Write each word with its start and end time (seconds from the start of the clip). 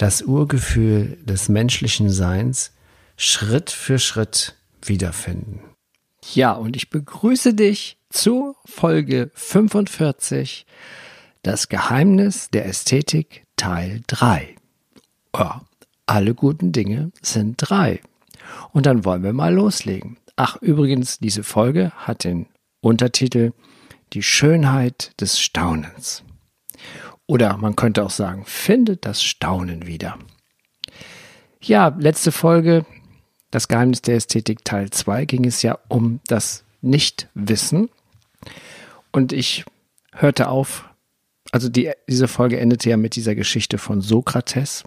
das 0.00 0.22
Urgefühl 0.22 1.18
des 1.24 1.50
menschlichen 1.50 2.08
Seins 2.08 2.72
Schritt 3.18 3.68
für 3.70 3.98
Schritt 3.98 4.56
wiederfinden. 4.82 5.60
Ja, 6.32 6.52
und 6.52 6.74
ich 6.74 6.88
begrüße 6.88 7.52
dich 7.52 7.98
zu 8.08 8.56
Folge 8.64 9.30
45, 9.34 10.64
das 11.42 11.68
Geheimnis 11.68 12.48
der 12.48 12.64
Ästhetik 12.64 13.44
Teil 13.56 14.00
3. 14.06 14.56
Ja, 15.36 15.60
alle 16.06 16.34
guten 16.34 16.72
Dinge 16.72 17.12
sind 17.20 17.56
drei. 17.58 18.00
Und 18.72 18.86
dann 18.86 19.04
wollen 19.04 19.22
wir 19.22 19.34
mal 19.34 19.52
loslegen. 19.52 20.16
Ach, 20.34 20.56
übrigens, 20.62 21.18
diese 21.18 21.42
Folge 21.42 21.92
hat 21.94 22.24
den 22.24 22.46
Untertitel 22.80 23.52
Die 24.14 24.22
Schönheit 24.22 25.12
des 25.20 25.38
Staunens. 25.38 26.24
Oder 27.30 27.58
man 27.58 27.76
könnte 27.76 28.02
auch 28.02 28.10
sagen, 28.10 28.42
findet 28.44 29.06
das 29.06 29.22
Staunen 29.22 29.86
wieder. 29.86 30.18
Ja, 31.62 31.94
letzte 31.96 32.32
Folge, 32.32 32.84
das 33.52 33.68
Geheimnis 33.68 34.02
der 34.02 34.16
Ästhetik 34.16 34.64
Teil 34.64 34.90
2, 34.90 35.26
ging 35.26 35.44
es 35.44 35.62
ja 35.62 35.78
um 35.86 36.18
das 36.26 36.64
Nichtwissen. 36.80 37.88
Und 39.12 39.32
ich 39.32 39.64
hörte 40.12 40.48
auf, 40.48 40.90
also 41.52 41.68
die, 41.68 41.92
diese 42.08 42.26
Folge 42.26 42.58
endete 42.58 42.90
ja 42.90 42.96
mit 42.96 43.14
dieser 43.14 43.36
Geschichte 43.36 43.78
von 43.78 44.00
Sokrates. 44.00 44.82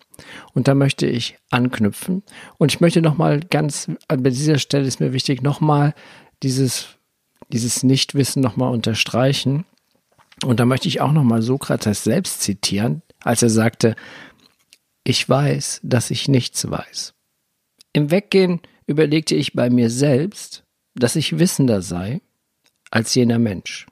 Und 0.54 0.68
da 0.68 0.76
möchte 0.76 1.08
ich 1.08 1.38
anknüpfen. 1.50 2.24
Und 2.58 2.74
ich 2.74 2.82
möchte 2.82 3.02
nochmal 3.02 3.40
ganz, 3.40 3.90
bei 4.10 4.32
dieser 4.32 4.60
Stelle 4.60 4.86
ist 4.86 5.00
mir 5.00 5.14
wichtig, 5.14 5.44
nochmal 5.44 5.94
dieses, 6.44 6.88
dieses 7.48 7.84
Nichtwissen 7.84 8.42
nochmal 8.42 8.74
unterstreichen. 8.74 9.64
Und 10.44 10.60
da 10.60 10.66
möchte 10.66 10.88
ich 10.88 11.02
auch 11.02 11.12
nochmal 11.12 11.42
Sokrates 11.42 12.04
selbst 12.04 12.42
zitieren, 12.42 13.02
als 13.24 13.42
er 13.42 13.50
sagte, 13.50 13.96
ich 15.04 15.28
weiß, 15.28 15.82
dass 15.84 16.12
ich 16.12 16.28
nichts 16.28 16.70
weiß. 16.70 17.14
Im 17.94 18.12
Weggehen 18.12 18.62
überlegte 18.88 19.36
ich 19.36 19.54
bei 19.54 19.70
mir 19.70 19.90
selbst, 19.90 20.64
dass 20.96 21.16
ich 21.16 21.40
wissender 21.40 21.82
sei 21.82 22.22
als 22.92 23.16
jener 23.16 23.40
Mensch. 23.40 23.88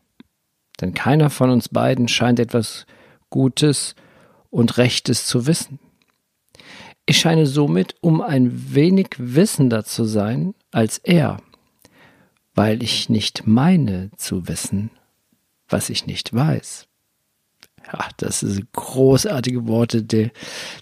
Denn 0.80 0.94
keiner 0.94 1.30
von 1.30 1.50
uns 1.50 1.70
beiden 1.70 2.08
scheint 2.08 2.40
etwas 2.40 2.86
Gutes 3.30 3.96
und 4.50 4.78
Rechtes 4.78 5.26
zu 5.26 5.48
wissen. 5.48 5.80
Ich 7.06 7.20
scheine 7.20 7.46
somit 7.46 7.96
um 8.02 8.22
ein 8.22 8.74
wenig 8.74 9.10
wissender 9.18 9.84
zu 9.84 10.06
sein 10.06 10.54
als 10.72 10.98
er, 10.98 11.38
weil 12.54 12.84
ich 12.84 13.10
nicht 13.10 13.48
meine 13.48 14.12
zu 14.18 14.48
wissen, 14.48 14.92
was 15.72 15.90
ich 15.90 16.08
nicht 16.08 16.34
weiß. 16.34 16.88
Ja, 17.92 18.08
das 18.18 18.42
sind 18.42 18.72
großartige 18.74 19.68
Worte. 19.68 20.32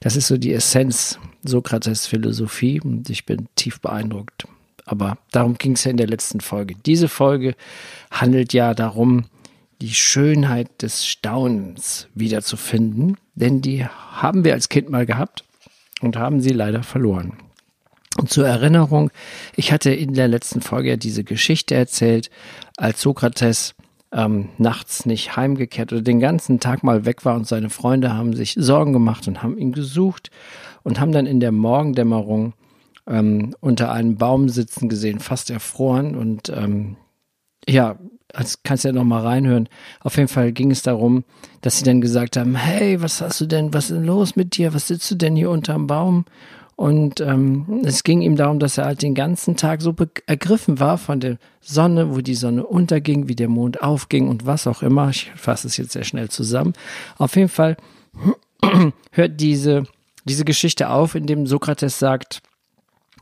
Das 0.02 0.16
ist 0.16 0.28
so 0.28 0.38
die 0.38 0.54
Essenz 0.54 1.20
Sokrates 1.44 2.06
Philosophie 2.06 2.82
und 2.82 3.10
ich 3.10 3.26
bin 3.26 3.48
tief 3.56 3.80
beeindruckt. 3.80 4.48
Aber 4.86 5.18
darum 5.32 5.58
ging 5.58 5.74
es 5.74 5.84
ja 5.84 5.92
in 5.92 5.98
der 5.98 6.08
letzten 6.08 6.42
Folge. 6.42 6.76
Diese 6.86 7.08
Folge 7.08 7.56
handelt 8.12 8.54
ja 8.54 8.74
darum, 8.74 9.26
die 9.82 9.94
Schönheit 9.94 10.82
des 10.82 11.06
Staunens 11.06 12.08
wiederzufinden, 12.14 13.16
denn 13.36 13.62
die 13.62 13.86
haben 13.86 14.44
wir 14.44 14.54
als 14.54 14.68
Kind 14.68 14.90
mal 14.90 15.06
gehabt 15.06 15.46
und 16.02 16.18
haben 16.18 16.42
sie 16.42 16.50
leider 16.50 16.84
verloren. 16.84 17.38
Und 18.18 18.30
zur 18.30 18.48
Erinnerung, 18.48 19.12
ich 19.56 19.72
hatte 19.72 19.92
in 19.92 20.14
der 20.14 20.28
letzten 20.28 20.62
Folge 20.62 20.90
ja 20.90 20.98
diese 20.98 21.24
Geschichte 21.24 21.76
erzählt, 21.76 22.30
als 22.76 23.02
Sokrates 23.02 23.76
ähm, 24.12 24.50
nachts 24.58 25.06
nicht 25.06 25.36
heimgekehrt 25.36 25.94
oder 25.94 26.02
den 26.02 26.20
ganzen 26.20 26.59
Tag 26.59 26.84
mal 26.84 27.06
weg 27.06 27.25
war 27.25 27.36
und 27.36 27.47
seine 27.47 27.70
Freunde 27.70 28.14
haben 28.16 28.34
sich 28.34 28.56
Sorgen 28.58 28.94
gemacht 28.94 29.28
und 29.28 29.44
haben 29.44 29.58
ihn 29.58 29.72
gesucht 29.72 30.31
und 30.84 31.00
haben 31.00 31.12
dann 31.12 31.25
in 31.25 31.40
der 31.40 31.52
Morgendämmerung 31.52 32.53
ähm, 33.08 33.56
unter 33.59 33.92
einem 33.92 34.18
Baum 34.18 34.50
sitzen 34.50 34.90
gesehen, 34.90 35.20
fast 35.20 35.50
erfroren 35.52 36.16
und 36.16 36.50
ähm, 36.50 36.96
ja, 37.68 37.97
das 38.30 38.62
kannst 38.64 38.84
du 38.84 38.90
ja 38.90 38.94
noch 38.94 39.03
mal 39.03 39.22
reinhören. 39.22 39.70
Auf 40.02 40.18
jeden 40.18 40.28
Fall 40.28 40.52
ging 40.52 40.72
es 40.72 40.84
darum, 40.84 41.24
dass 41.62 41.80
sie 41.80 41.84
dann 41.84 42.00
gesagt 42.00 42.38
haben, 42.38 42.56
hey, 42.56 43.02
was 43.02 43.22
hast 43.22 43.41
du 43.41 43.46
denn, 43.47 43.74
was 43.74 43.86
ist 43.90 43.97
denn 43.97 44.06
los 44.06 44.36
mit 44.36 44.56
dir? 44.56 44.74
Was 44.74 44.88
sitzt 44.88 45.09
du 45.09 45.16
denn 45.16 45.36
hier 45.36 45.50
unterm 45.50 45.88
Baum? 45.88 46.26
Und 46.79 47.19
ähm, 47.19 47.81
es 47.84 48.06
ging 48.06 48.22
ihm 48.22 48.38
darum, 48.38 48.57
dass 48.57 48.78
er 48.78 48.85
halt 48.85 49.01
den 49.01 49.13
ganzen 49.13 49.57
Tag 49.57 49.81
so 49.81 49.94
ergriffen 50.28 50.79
war 50.79 50.97
von 50.97 51.19
der 51.19 51.38
Sonne, 51.59 52.16
wo 52.16 52.22
die 52.22 52.35
Sonne 52.35 52.66
unterging, 52.66 53.28
wie 53.28 53.35
der 53.35 53.50
Mond 53.50 53.81
aufging 53.81 54.29
und 54.29 54.45
was 54.45 54.66
auch 54.66 54.81
immer. 54.81 55.09
Ich 55.09 55.29
fasse 55.35 55.67
es 55.67 55.75
jetzt 55.75 55.91
sehr 55.91 56.06
schnell 56.06 56.29
zusammen. 56.29 56.72
Auf 57.17 57.35
jeden 57.35 57.50
Fall 57.50 57.75
hört 59.12 59.41
diese, 59.41 59.84
diese 60.23 60.45
Geschichte 60.45 60.90
auf, 60.90 61.16
indem 61.16 61.47
Sokrates 61.47 62.00
sagt, 62.00 62.41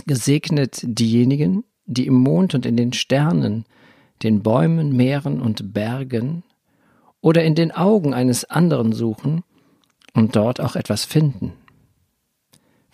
gesegnet 0.06 0.81
diejenigen, 0.84 1.63
die 1.88 2.06
im 2.06 2.13
Mond 2.13 2.53
und 2.53 2.63
in 2.63 2.78
den 2.78 2.94
Sternen, 2.94 3.66
den 4.22 4.44
Bäumen, 4.44 4.95
Meeren 4.95 5.41
und 5.41 5.74
Bergen 5.74 6.44
oder 7.22 7.44
in 7.44 7.56
den 7.56 7.72
Augen 7.72 8.13
eines 8.13 8.45
anderen 8.45 8.94
suchen 8.94 9.41
und 10.13 10.35
dort 10.35 10.62
auch 10.62 10.75
etwas 10.75 11.06
finden. 11.06 11.53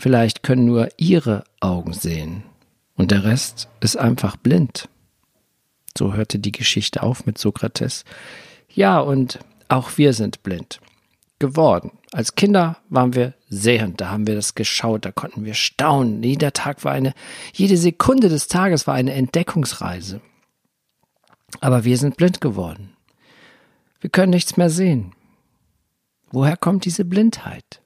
Vielleicht 0.04 0.44
können 0.44 0.66
nur 0.66 0.90
ihre 0.98 1.46
Augen 1.62 1.94
sehen 1.94 2.44
und 2.96 3.12
der 3.12 3.24
Rest 3.24 3.70
ist 3.80 3.96
einfach 3.96 4.36
blind. 4.36 4.90
So 5.98 6.14
hörte 6.14 6.40
die 6.40 6.52
Geschichte 6.52 7.04
auf 7.04 7.26
mit 7.26 7.38
Sokrates. 7.38 8.04
Ja, 8.68 9.00
und 9.00 9.40
auch 9.70 9.98
wir 9.98 10.12
sind 10.12 10.44
blind 10.44 10.82
geworden. 11.40 11.92
Als 12.12 12.36
Kinder 12.36 12.80
waren 12.90 13.16
wir 13.16 13.34
sehend, 13.48 14.02
da 14.02 14.10
haben 14.10 14.28
wir 14.28 14.36
das 14.36 14.56
geschaut, 14.56 15.06
da 15.06 15.14
konnten 15.14 15.46
wir 15.46 15.54
staunen. 15.54 16.22
Jeder 16.22 16.52
Tag 16.52 16.84
war 16.84 16.92
eine, 16.92 17.14
jede 17.54 17.78
Sekunde 17.78 18.28
des 18.28 18.50
Tages 18.50 18.86
war 18.88 18.96
eine 18.96 19.14
Entdeckungsreise. 19.14 20.20
Aber 21.62 21.86
wir 21.86 21.98
sind 21.98 22.18
blind 22.18 22.42
geworden. 22.42 22.92
Wir 24.02 24.10
können 24.10 24.32
nichts 24.32 24.58
mehr 24.58 24.70
sehen. 24.70 25.14
Woher 26.30 26.58
kommt 26.58 26.84
diese 26.84 27.06
Blindheit? 27.06 27.83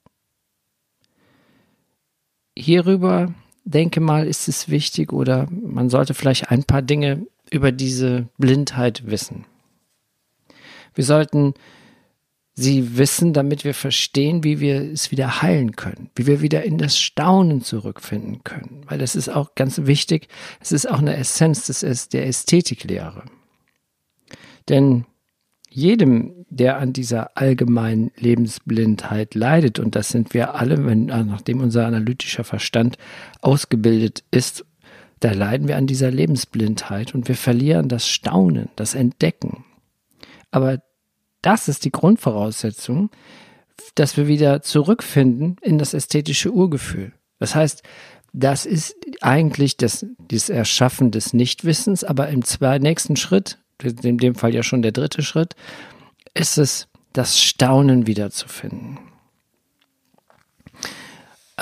Hierüber 2.57 3.33
denke 3.63 3.99
mal, 3.99 4.27
ist 4.27 4.47
es 4.47 4.69
wichtig 4.69 5.11
oder 5.11 5.47
man 5.51 5.89
sollte 5.89 6.13
vielleicht 6.13 6.51
ein 6.51 6.63
paar 6.63 6.81
Dinge 6.81 7.25
über 7.51 7.71
diese 7.71 8.27
Blindheit 8.37 9.03
wissen. 9.05 9.45
Wir 10.95 11.03
sollten 11.03 11.53
sie 12.53 12.97
wissen, 12.97 13.33
damit 13.33 13.63
wir 13.63 13.75
verstehen, 13.75 14.43
wie 14.43 14.59
wir 14.59 14.81
es 14.81 15.11
wieder 15.11 15.41
heilen 15.41 15.75
können, 15.75 16.09
wie 16.15 16.25
wir 16.25 16.41
wieder 16.41 16.63
in 16.63 16.79
das 16.79 16.97
Staunen 16.97 17.61
zurückfinden 17.61 18.43
können. 18.43 18.81
Weil 18.87 18.97
das 18.97 19.15
ist 19.15 19.29
auch 19.29 19.53
ganz 19.53 19.85
wichtig. 19.85 20.27
Es 20.59 20.71
ist 20.71 20.89
auch 20.89 20.97
eine 20.97 21.15
Essenz 21.15 21.67
des, 21.67 22.09
der 22.09 22.25
Ästhetiklehre. 22.25 23.23
Denn 24.69 25.05
jedem, 25.69 26.45
der 26.49 26.77
an 26.77 26.93
dieser 26.93 27.37
allgemeinen 27.37 28.11
Lebensblindheit 28.17 29.35
leidet, 29.35 29.79
und 29.79 29.95
das 29.95 30.09
sind 30.09 30.33
wir 30.33 30.55
alle, 30.55 30.85
wenn, 30.85 31.09
äh, 31.09 31.23
nachdem 31.23 31.61
unser 31.61 31.85
analytischer 31.85 32.43
Verstand 32.43 32.97
ausgebildet 33.41 34.23
ist, 34.31 34.65
da 35.19 35.31
leiden 35.31 35.67
wir 35.67 35.77
an 35.77 35.87
dieser 35.87 36.11
Lebensblindheit 36.11 37.15
und 37.15 37.27
wir 37.27 37.35
verlieren 37.35 37.89
das 37.89 38.07
Staunen, 38.07 38.69
das 38.75 38.93
Entdecken. 38.93 39.65
Aber 40.51 40.81
das 41.41 41.67
ist 41.67 41.85
die 41.85 41.91
Grundvoraussetzung, 41.91 43.09
dass 43.95 44.17
wir 44.17 44.27
wieder 44.27 44.61
zurückfinden 44.61 45.57
in 45.61 45.77
das 45.77 45.93
ästhetische 45.93 46.51
Urgefühl. 46.51 47.13
Das 47.39 47.55
heißt, 47.55 47.83
das 48.33 48.65
ist 48.65 48.95
eigentlich 49.21 49.77
das, 49.77 50.05
das 50.27 50.49
Erschaffen 50.49 51.11
des 51.11 51.33
Nichtwissens, 51.33 52.03
aber 52.03 52.29
im 52.29 52.43
nächsten 52.79 53.15
Schritt 53.15 53.59
in 53.83 54.17
dem 54.17 54.35
Fall 54.35 54.53
ja 54.53 54.63
schon 54.63 54.81
der 54.81 54.91
dritte 54.91 55.21
Schritt, 55.21 55.55
ist 56.33 56.57
es, 56.57 56.87
das 57.13 57.39
Staunen 57.39 58.05
wiederzufinden. 58.05 58.99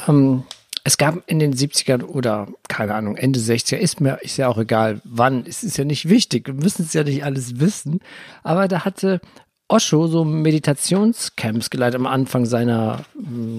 Ähm, 0.07 0.44
es 0.83 0.97
gab 0.97 1.23
in 1.27 1.39
den 1.39 1.53
70ern 1.53 2.03
oder 2.03 2.47
keine 2.67 2.94
Ahnung, 2.94 3.15
Ende 3.15 3.39
60er, 3.39 3.77
ist 3.77 4.01
mir 4.01 4.19
ist 4.21 4.38
ja 4.38 4.47
auch 4.47 4.57
egal, 4.57 5.01
wann, 5.03 5.45
es 5.47 5.63
ist 5.63 5.77
ja 5.77 5.83
nicht 5.83 6.09
wichtig, 6.09 6.47
wir 6.47 6.53
müssen 6.53 6.83
es 6.83 6.94
ja 6.94 7.03
nicht 7.03 7.23
alles 7.23 7.59
wissen, 7.59 8.00
aber 8.44 8.68
da 8.68 8.85
hatte 8.85 9.19
Osho 9.68 10.07
so 10.07 10.23
Meditationscamps 10.23 11.71
geleitet 11.71 12.00
am 12.00 12.06
Anfang 12.06 12.45
seiner, 12.45 13.03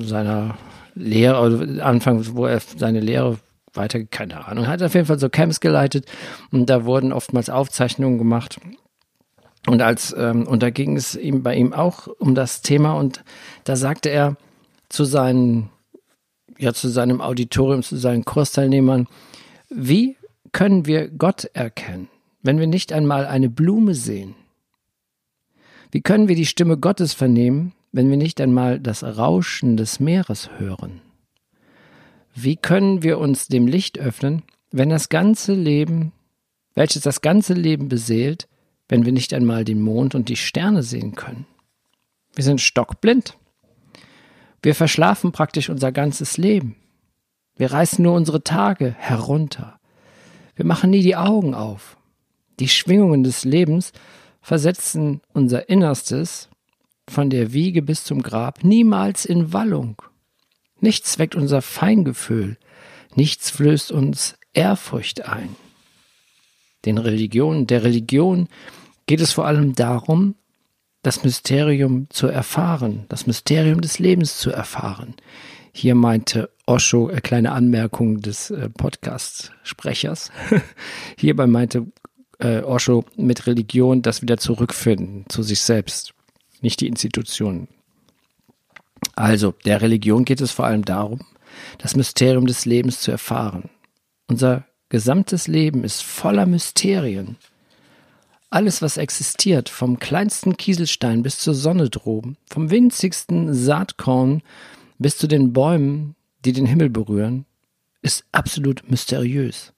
seiner 0.02 0.56
Lehre, 0.94 1.82
Anfang, 1.82 2.25
wo 2.37 2.47
er 2.47 2.61
seine 2.61 3.00
Lehre 3.00 3.38
weiter, 3.76 4.05
keine 4.05 4.46
Ahnung, 4.46 4.67
hat 4.67 4.82
auf 4.82 4.94
jeden 4.94 5.06
Fall 5.06 5.19
so 5.19 5.28
Camps 5.28 5.61
geleitet 5.61 6.06
und 6.50 6.70
da 6.70 6.84
wurden 6.84 7.12
oftmals 7.12 7.50
Aufzeichnungen 7.50 8.19
gemacht. 8.19 8.58
Und 9.67 9.82
als, 9.82 10.14
ähm, 10.17 10.46
und 10.46 10.62
da 10.62 10.70
ging 10.70 10.96
es 10.96 11.17
ihm 11.17 11.43
bei 11.43 11.55
ihm 11.56 11.73
auch 11.73 12.06
um 12.06 12.34
das 12.34 12.62
Thema 12.62 12.94
und 12.94 13.25
da 13.64 13.76
sagte 13.76 14.11
er 14.11 14.37
zu 14.88 15.05
seinen, 15.05 15.70
ja, 16.58 16.73
zu 16.73 16.88
seinem 16.88 17.20
Auditorium, 17.20 17.82
zu 17.82 17.96
seinen 17.96 18.25
Kursteilnehmern, 18.25 19.08
wie 19.69 20.17
können 20.52 20.87
wir 20.87 21.08
Gott 21.08 21.44
erkennen, 21.52 22.08
wenn 22.43 22.61
wir 22.61 22.69
nicht 22.69 22.93
einmal 22.93 23.26
eine 23.26 23.50
Blume 23.50 23.94
sehen? 23.94 24.37
Wie 25.90 26.00
können 26.00 26.28
wir 26.28 26.37
die 26.37 26.46
Stimme 26.46 26.78
Gottes 26.78 27.12
vernehmen, 27.12 27.73
wenn 27.93 28.08
wir 28.11 28.17
nicht 28.17 28.40
einmal 28.40 28.78
das 28.78 29.02
Rauschen 29.02 29.76
des 29.76 29.99
Meeres 29.99 30.50
hören? 30.58 31.00
Wie 32.38 32.56
können 32.56 33.03
wir 33.03 33.19
uns 33.19 33.49
dem 33.49 33.67
Licht 33.67 33.99
öffnen, 33.99 34.43
wenn 34.71 34.91
das 34.91 35.09
ganze 35.09 35.55
Leben, 35.55 36.12
welches 36.75 37.00
das 37.00 37.23
ganze 37.23 37.55
Leben 37.55 37.88
beseelt, 37.88 38.47
wenn 38.91 39.06
wir 39.06 39.12
nicht 39.12 39.33
einmal 39.33 39.65
den 39.65 39.81
Mond 39.81 40.15
und 40.15 40.29
die 40.29 40.37
Sterne 40.37 40.83
sehen 40.83 41.15
können? 41.15 41.47
Wir 42.35 42.44
sind 42.44 42.61
stockblind. 42.61 43.38
Wir 44.62 44.75
verschlafen 44.75 45.33
praktisch 45.33 45.71
unser 45.71 45.93
ganzes 45.93 46.37
Leben. 46.37 46.77
Wir 47.56 47.73
reißen 47.73 48.05
nur 48.05 48.12
unsere 48.12 48.44
Tage 48.44 48.94
herunter. 48.99 49.81
Wir 50.56 50.67
machen 50.67 50.91
nie 50.91 51.03
die 51.03 51.17
Augen 51.17 51.55
auf. 51.55 51.97
Die 52.61 52.69
Schwingungen 52.69 53.25
des 53.25 53.47
Lebens 53.47 53.93
versetzen 54.43 55.23
unser 55.33 55.71
Innerstes 55.71 56.50
von 57.09 57.31
der 57.31 57.55
Wiege 57.55 57.81
bis 57.81 58.05
zum 58.05 58.21
Grab 58.21 58.62
niemals 58.62 59.25
in 59.25 59.55
Wallung. 59.55 60.03
Nichts 60.81 61.19
weckt 61.19 61.34
unser 61.34 61.62
Feingefühl, 61.62 62.58
nichts 63.14 63.50
flößt 63.50 63.93
uns 63.93 64.37
Ehrfurcht 64.52 65.28
ein. 65.28 65.56
Den 66.84 66.99
Religionen, 66.99 67.67
der 67.67 67.82
Religion 67.82 68.49
geht 69.06 69.20
es 69.20 69.32
vor 69.32 69.46
allem 69.46 69.75
darum, 69.75 70.34
das 71.02 71.23
Mysterium 71.23 72.08
zu 72.11 72.26
erfahren, 72.26 73.05
das 73.08 73.26
Mysterium 73.26 73.81
des 73.81 73.99
Lebens 73.99 74.38
zu 74.38 74.50
erfahren. 74.50 75.14
Hier 75.73 75.94
meinte 75.94 76.50
Osho, 76.67 77.11
äh, 77.11 77.20
kleine 77.20 77.52
Anmerkung 77.52 78.20
des 78.20 78.50
äh, 78.50 78.69
Podcast-Sprechers, 78.70 80.32
hierbei 81.19 81.46
meinte 81.46 81.87
äh, 82.38 82.61
Osho 82.62 83.05
mit 83.17 83.46
Religion 83.46 84.02
das 84.02 84.23
wieder 84.23 84.38
zurückfinden 84.38 85.26
zu 85.28 85.43
sich 85.43 85.61
selbst, 85.61 86.12
nicht 86.61 86.81
die 86.81 86.88
Institutionen. 86.88 87.69
Also, 89.15 89.55
der 89.65 89.83
Religion 89.83 90.25
geht 90.25 90.41
es 90.41 90.53
vor 90.53 90.67
allem 90.67 90.85
darum, 90.85 91.21
das 91.79 91.97
Mysterium 91.97 92.47
des 92.47 92.65
Lebens 92.65 93.01
zu 93.01 93.11
erfahren. 93.11 93.71
Unser 94.29 94.65
gesamtes 94.89 95.49
Leben 95.49 95.85
ist 95.85 96.03
voller 96.03 96.47
Mysterien. 96.47 97.37
Alles, 98.51 98.81
was 98.81 98.97
existiert, 98.97 99.69
vom 99.69 99.99
kleinsten 99.99 100.57
Kieselstein 100.57 101.23
bis 101.23 101.39
zur 101.39 101.55
Sonne 101.55 101.91
droben, 101.91 102.37
vom 102.49 102.71
winzigsten 102.71 103.53
Saatkorn 103.55 104.43
bis 104.99 105.19
zu 105.19 105.27
den 105.27 105.53
Bäumen, 105.53 106.15
die 106.45 106.53
den 106.53 106.67
Himmel 106.67 106.91
berühren, 106.91 107.45
ist 108.03 108.25
absolut 108.33 108.89
mysteriös. 108.91 109.73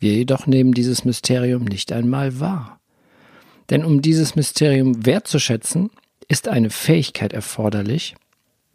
Wir 0.00 0.14
jedoch 0.14 0.46
nehmen 0.46 0.72
dieses 0.74 1.04
Mysterium 1.04 1.64
nicht 1.64 1.92
einmal 1.92 2.40
wahr. 2.40 2.80
Denn 3.70 3.84
um 3.84 4.02
dieses 4.02 4.34
Mysterium 4.34 5.06
wertzuschätzen, 5.06 5.90
ist 6.28 6.48
eine 6.48 6.70
Fähigkeit 6.70 7.32
erforderlich, 7.32 8.14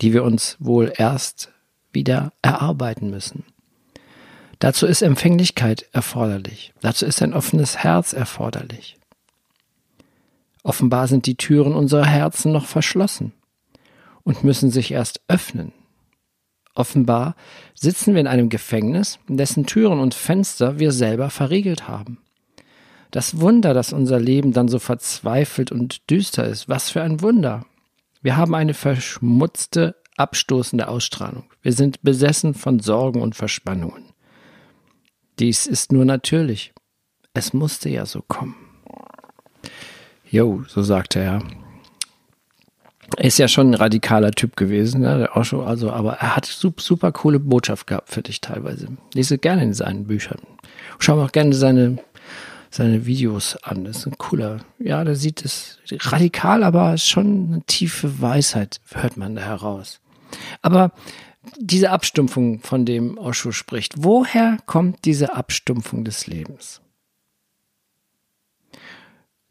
die 0.01 0.13
wir 0.13 0.23
uns 0.23 0.57
wohl 0.59 0.94
erst 0.95 1.51
wieder 1.91 2.31
erarbeiten 2.41 3.09
müssen. 3.09 3.44
Dazu 4.59 4.85
ist 4.85 5.01
Empfänglichkeit 5.01 5.88
erforderlich. 5.91 6.73
Dazu 6.81 7.05
ist 7.05 7.21
ein 7.21 7.33
offenes 7.33 7.77
Herz 7.77 8.13
erforderlich. 8.13 8.97
Offenbar 10.63 11.07
sind 11.07 11.25
die 11.27 11.35
Türen 11.35 11.73
unserer 11.73 12.05
Herzen 12.05 12.51
noch 12.51 12.65
verschlossen 12.65 13.33
und 14.23 14.43
müssen 14.43 14.71
sich 14.71 14.91
erst 14.91 15.21
öffnen. 15.27 15.71
Offenbar 16.75 17.35
sitzen 17.73 18.13
wir 18.13 18.21
in 18.21 18.27
einem 18.27 18.50
Gefängnis, 18.50 19.19
dessen 19.27 19.65
Türen 19.65 20.00
und 20.00 20.13
Fenster 20.13 20.79
wir 20.79 20.91
selber 20.91 21.29
verriegelt 21.29 21.88
haben. 21.88 22.19
Das 23.12 23.39
Wunder, 23.39 23.74
dass 23.74 23.94
unser 23.94 24.19
Leben 24.19 24.51
dann 24.51 24.68
so 24.68 24.80
verzweifelt 24.80 25.71
und 25.71 26.09
düster 26.09 26.45
ist, 26.45 26.68
was 26.68 26.89
für 26.89 27.01
ein 27.01 27.21
Wunder. 27.21 27.65
Wir 28.21 28.36
haben 28.36 28.56
eine 28.56 28.74
verschmutzte, 28.74 29.95
abstoßende 30.18 30.88
Ausstrahlung. 30.88 31.45
Wir 31.62 31.74
sind 31.74 32.01
besessen 32.01 32.54
von 32.54 32.80
Sorgen 32.80 33.21
und 33.21 33.36
Verspannungen. 33.36 34.04
Dies 35.39 35.68
ist 35.68 35.92
nur 35.92 36.06
natürlich. 36.06 36.74
Es 37.33 37.54
musste 37.54 37.89
ja 37.89 38.06
so 38.06 38.21
kommen. 38.21 38.56
Jo, 40.30 40.63
so 40.68 40.81
sagte 40.81 41.19
er. 41.19 41.44
Er 43.15 43.24
ist 43.25 43.38
ja 43.38 43.48
schon 43.48 43.71
ein 43.71 43.75
radikaler 43.75 44.31
Typ 44.31 44.57
gewesen, 44.57 45.01
ne? 45.01 45.18
der 45.18 45.38
Osho, 45.38 45.63
also, 45.63 45.92
aber 45.92 46.13
er 46.13 46.36
hat 46.36 46.45
super, 46.45 46.81
super 46.81 47.12
coole 47.13 47.39
Botschaft 47.39 47.88
gehabt 47.88 48.10
für 48.10 48.21
dich 48.21 48.42
teilweise. 48.42 48.89
Lese 49.13 49.38
gerne 49.38 49.63
in 49.63 49.74
seinen 49.74 50.06
Büchern. 50.06 50.39
Schau 51.00 51.15
mal 51.15 51.25
auch 51.25 51.31
gerne 51.31 51.53
seine 51.53 52.00
seine 52.69 53.05
Videos 53.05 53.55
an. 53.63 53.85
Das 53.85 53.97
ist 53.97 54.07
ein 54.07 54.17
cooler, 54.17 54.61
ja, 54.79 55.03
der 55.03 55.15
sieht 55.15 55.43
es 55.43 55.79
radikal, 55.91 56.63
aber 56.63 56.97
schon 56.97 57.47
eine 57.47 57.61
tiefe 57.63 58.21
Weisheit 58.21 58.81
hört 58.93 59.17
man 59.17 59.35
da 59.35 59.41
heraus. 59.43 59.99
Aber 60.61 60.91
diese 61.57 61.91
Abstumpfung, 61.91 62.59
von 62.59 62.85
dem 62.85 63.17
Osho 63.17 63.51
spricht, 63.51 64.03
woher 64.03 64.57
kommt 64.65 65.05
diese 65.05 65.33
Abstumpfung 65.35 66.03
des 66.03 66.27
Lebens? 66.27 66.81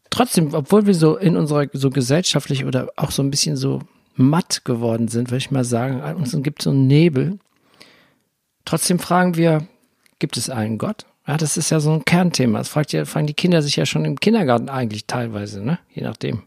Trotzdem, 0.09 0.53
obwohl 0.53 0.85
wir 0.85 0.93
so 0.93 1.17
in 1.17 1.35
unserer 1.35 1.67
so 1.73 1.89
gesellschaftlich 1.89 2.65
oder 2.65 2.89
auch 2.95 3.11
so 3.11 3.21
ein 3.21 3.31
bisschen 3.31 3.57
so 3.57 3.81
matt 4.15 4.65
geworden 4.65 5.07
sind, 5.07 5.29
würde 5.29 5.37
ich 5.37 5.51
mal 5.51 5.65
sagen, 5.65 6.01
uns 6.15 6.35
gibt 6.41 6.61
so 6.61 6.71
einen 6.71 6.87
Nebel. 6.87 7.39
Trotzdem 8.65 8.99
fragen 8.99 9.35
wir, 9.35 9.67
gibt 10.19 10.37
es 10.37 10.49
einen 10.49 10.77
Gott? 10.77 11.05
Ja, 11.27 11.35
das 11.35 11.57
ist 11.57 11.69
ja 11.69 11.79
so 11.79 11.91
ein 11.91 12.05
Kernthema. 12.05 12.59
Das 12.59 12.69
fragt 12.69 12.93
ja, 12.93 13.03
fragen 13.05 13.27
die 13.27 13.33
Kinder 13.33 13.61
sich 13.61 13.75
ja 13.75 13.85
schon 13.85 14.05
im 14.05 14.19
Kindergarten 14.19 14.69
eigentlich 14.69 15.05
teilweise, 15.05 15.61
ne? 15.61 15.77
Je 15.93 16.03
nachdem. 16.03 16.43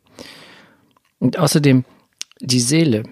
Und 1.18 1.38
außerdem, 1.38 1.84
die 2.40 2.60
Seele. 2.60 3.04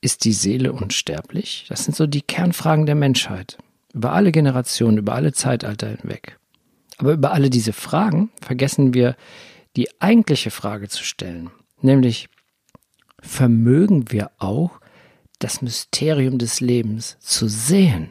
Ist 0.00 0.24
die 0.24 0.32
Seele 0.32 0.72
unsterblich? 0.72 1.66
Das 1.68 1.84
sind 1.84 1.96
so 1.96 2.08
die 2.08 2.22
Kernfragen 2.22 2.86
der 2.86 2.96
Menschheit. 2.96 3.56
Über 3.94 4.12
alle 4.12 4.32
Generationen, 4.32 4.98
über 4.98 5.14
alle 5.14 5.32
Zeitalter 5.32 5.88
hinweg. 5.88 6.38
Aber 6.98 7.12
über 7.12 7.32
alle 7.32 7.50
diese 7.50 7.72
Fragen 7.72 8.30
vergessen 8.40 8.94
wir 8.94 9.16
die 9.76 9.88
eigentliche 10.00 10.50
Frage 10.50 10.88
zu 10.88 11.04
stellen. 11.04 11.50
Nämlich, 11.80 12.28
vermögen 13.20 14.10
wir 14.10 14.32
auch 14.38 14.80
das 15.38 15.62
Mysterium 15.62 16.38
des 16.38 16.60
Lebens 16.60 17.16
zu 17.20 17.48
sehen? 17.48 18.10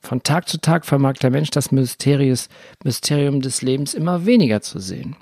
Von 0.00 0.22
Tag 0.22 0.48
zu 0.48 0.58
Tag 0.58 0.86
vermag 0.86 1.14
der 1.14 1.30
Mensch 1.30 1.50
das 1.50 1.70
Mysterium 1.72 3.40
des 3.40 3.62
Lebens 3.62 3.94
immer 3.94 4.24
weniger 4.24 4.62
zu 4.62 4.78
sehen. 4.78 5.16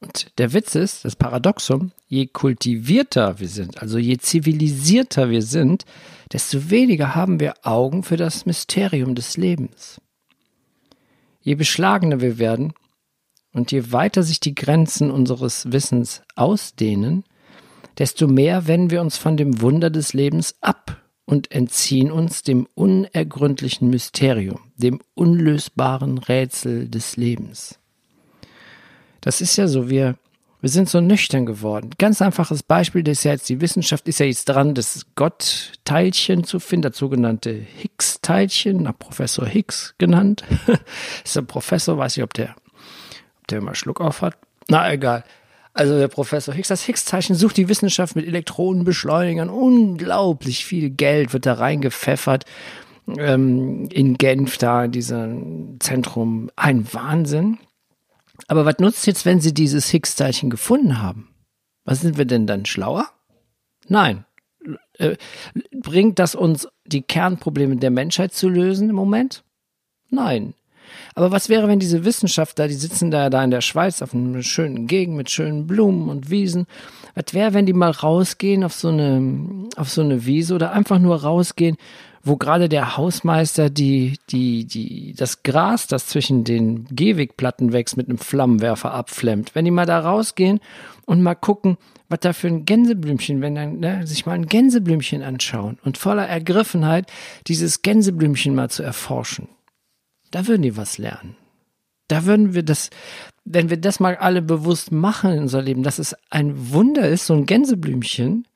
Und 0.00 0.36
der 0.38 0.52
Witz 0.52 0.74
ist, 0.74 1.04
das 1.04 1.14
Paradoxum, 1.14 1.92
je 2.08 2.26
kultivierter 2.26 3.38
wir 3.38 3.48
sind, 3.48 3.80
also 3.80 3.98
je 3.98 4.16
zivilisierter 4.16 5.30
wir 5.30 5.42
sind, 5.42 5.84
desto 6.32 6.70
weniger 6.70 7.14
haben 7.14 7.38
wir 7.38 7.54
Augen 7.62 8.02
für 8.02 8.16
das 8.16 8.46
Mysterium 8.46 9.14
des 9.14 9.36
Lebens. 9.36 10.00
Je 11.40 11.54
beschlagener 11.54 12.20
wir 12.20 12.38
werden 12.38 12.72
und 13.52 13.70
je 13.70 13.92
weiter 13.92 14.22
sich 14.22 14.40
die 14.40 14.54
Grenzen 14.54 15.10
unseres 15.10 15.70
Wissens 15.70 16.22
ausdehnen, 16.34 17.24
desto 17.98 18.26
mehr 18.26 18.66
wenden 18.66 18.90
wir 18.90 19.00
uns 19.00 19.16
von 19.16 19.36
dem 19.36 19.60
Wunder 19.60 19.90
des 19.90 20.14
Lebens 20.14 20.56
ab 20.60 21.01
und 21.32 21.50
entziehen 21.50 22.12
uns 22.12 22.42
dem 22.42 22.68
unergründlichen 22.74 23.88
Mysterium, 23.88 24.60
dem 24.76 25.00
unlösbaren 25.14 26.18
Rätsel 26.18 26.90
des 26.90 27.16
Lebens. 27.16 27.78
Das 29.22 29.40
ist 29.40 29.56
ja 29.56 29.66
so, 29.66 29.88
wir, 29.88 30.16
wir 30.60 30.68
sind 30.68 30.90
so 30.90 31.00
nüchtern 31.00 31.46
geworden. 31.46 31.88
Ganz 31.96 32.20
einfaches 32.20 32.62
Beispiel, 32.62 33.02
das 33.02 33.20
ist 33.20 33.24
ja 33.24 33.32
jetzt, 33.32 33.48
die 33.48 33.62
Wissenschaft 33.62 34.08
ist 34.08 34.20
ja 34.20 34.26
jetzt 34.26 34.44
dran, 34.44 34.74
das 34.74 35.06
Gott-Teilchen 35.14 36.44
zu 36.44 36.60
finden, 36.60 36.90
das 36.90 36.98
sogenannte 36.98 37.50
Higgs-Teilchen, 37.54 38.82
nach 38.82 38.98
Professor 38.98 39.46
Higgs 39.46 39.94
genannt. 39.96 40.44
ist 41.24 41.38
ein 41.38 41.46
Professor, 41.46 41.96
weiß 41.96 42.18
ich, 42.18 42.22
ob 42.22 42.34
der, 42.34 42.54
ob 43.40 43.46
der 43.48 43.56
immer 43.56 43.74
Schluck 43.74 44.02
auf 44.02 44.20
hat. 44.20 44.36
Na, 44.68 44.92
egal. 44.92 45.24
Also 45.74 45.98
der 45.98 46.08
Professor 46.08 46.54
Higgs, 46.54 46.68
das 46.68 46.84
Higgs-Zeichen 46.84 47.34
sucht 47.34 47.56
die 47.56 47.68
Wissenschaft 47.68 48.14
mit 48.14 48.26
Elektronenbeschleunigern. 48.26 49.48
Unglaublich 49.48 50.66
viel 50.66 50.90
Geld 50.90 51.32
wird 51.32 51.46
da 51.46 51.54
reingepfeffert. 51.54 52.44
Ähm, 53.16 53.88
in 53.90 54.18
Genf, 54.18 54.58
da 54.58 54.84
in 54.84 54.92
diesem 54.92 55.76
Zentrum. 55.80 56.50
Ein 56.56 56.92
Wahnsinn. 56.92 57.58
Aber 58.48 58.66
was 58.66 58.78
nutzt 58.78 59.06
jetzt, 59.06 59.24
wenn 59.24 59.40
sie 59.40 59.54
dieses 59.54 59.88
Higgs-Zeichen 59.88 60.50
gefunden 60.50 61.00
haben? 61.00 61.28
Was 61.84 62.00
sind 62.00 62.18
wir 62.18 62.26
denn 62.26 62.46
dann 62.46 62.66
schlauer? 62.66 63.08
Nein. 63.88 64.24
Äh, 64.98 65.16
bringt 65.72 66.18
das 66.18 66.34
uns 66.34 66.68
die 66.84 67.02
Kernprobleme 67.02 67.76
der 67.76 67.90
Menschheit 67.90 68.32
zu 68.34 68.48
lösen 68.48 68.90
im 68.90 68.96
Moment? 68.96 69.42
Nein. 70.10 70.54
Aber 71.14 71.30
was 71.30 71.48
wäre, 71.48 71.68
wenn 71.68 71.78
diese 71.78 72.04
Wissenschaftler, 72.04 72.68
die 72.68 72.74
sitzen 72.74 73.10
da, 73.10 73.30
da 73.30 73.42
in 73.42 73.50
der 73.50 73.60
Schweiz 73.60 74.02
auf 74.02 74.14
einer 74.14 74.42
schönen 74.42 74.86
Gegend 74.86 75.16
mit 75.16 75.30
schönen 75.30 75.66
Blumen 75.66 76.08
und 76.08 76.30
Wiesen, 76.30 76.66
was 77.14 77.34
wäre, 77.34 77.54
wenn 77.54 77.66
die 77.66 77.72
mal 77.72 77.90
rausgehen 77.90 78.64
auf 78.64 78.74
so 78.74 78.88
eine, 78.88 79.68
auf 79.76 79.90
so 79.90 80.00
eine 80.00 80.24
Wiese 80.24 80.54
oder 80.54 80.72
einfach 80.72 80.98
nur 80.98 81.22
rausgehen, 81.22 81.76
wo 82.24 82.36
gerade 82.36 82.68
der 82.68 82.96
Hausmeister 82.96 83.68
die, 83.68 84.18
die, 84.30 84.64
die, 84.64 85.14
das 85.16 85.42
Gras, 85.42 85.88
das 85.88 86.06
zwischen 86.06 86.44
den 86.44 86.86
Gehwegplatten 86.90 87.72
wächst, 87.72 87.96
mit 87.96 88.08
einem 88.08 88.18
Flammenwerfer 88.18 88.92
abflemmt. 88.92 89.54
Wenn 89.54 89.64
die 89.64 89.70
mal 89.70 89.86
da 89.86 89.98
rausgehen 89.98 90.60
und 91.04 91.22
mal 91.22 91.34
gucken, 91.34 91.78
was 92.08 92.20
da 92.20 92.32
für 92.32 92.46
ein 92.46 92.64
Gänseblümchen, 92.64 93.40
wenn 93.40 93.54
dann 93.54 93.80
ne, 93.80 94.06
sich 94.06 94.24
mal 94.26 94.34
ein 94.34 94.46
Gänseblümchen 94.46 95.22
anschauen 95.22 95.78
und 95.84 95.98
voller 95.98 96.28
Ergriffenheit 96.28 97.10
dieses 97.48 97.82
Gänseblümchen 97.82 98.54
mal 98.54 98.70
zu 98.70 98.82
erforschen. 98.82 99.48
Da 100.32 100.48
würden 100.48 100.62
die 100.62 100.76
was 100.76 100.98
lernen. 100.98 101.36
Da 102.08 102.24
würden 102.24 102.54
wir 102.54 102.64
das, 102.64 102.90
wenn 103.44 103.70
wir 103.70 103.76
das 103.76 104.00
mal 104.00 104.16
alle 104.16 104.42
bewusst 104.42 104.90
machen 104.90 105.32
in 105.32 105.38
unser 105.42 105.62
Leben, 105.62 105.84
dass 105.84 106.00
es 106.00 106.16
ein 106.30 106.72
Wunder 106.72 107.08
ist, 107.08 107.26
so 107.26 107.34
ein 107.34 107.46
Gänseblümchen, 107.46 108.48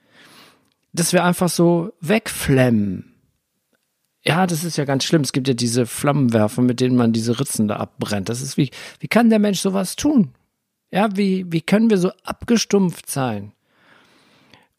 dass 0.93 1.13
wir 1.13 1.23
einfach 1.23 1.49
so 1.49 1.93
wegflemmen. 2.01 3.15
Ja, 4.25 4.47
das 4.47 4.65
ist 4.65 4.77
ja 4.77 4.85
ganz 4.85 5.05
schlimm. 5.05 5.23
Es 5.23 5.33
gibt 5.33 5.47
ja 5.47 5.55
diese 5.55 5.87
Flammenwerfer, 5.87 6.61
mit 6.61 6.81
denen 6.81 6.97
man 6.97 7.13
diese 7.13 7.39
Ritzen 7.39 7.69
da 7.69 7.77
abbrennt. 7.77 8.29
Das 8.29 8.43
ist 8.43 8.57
wie, 8.57 8.71
wie 8.99 9.07
kann 9.07 9.31
der 9.31 9.39
Mensch 9.39 9.61
sowas 9.61 9.95
tun? 9.95 10.33
Ja, 10.91 11.17
wie, 11.17 11.47
wie 11.53 11.61
können 11.61 11.91
wir 11.91 11.99
so 11.99 12.11
abgestumpft 12.25 13.09
sein? 13.09 13.53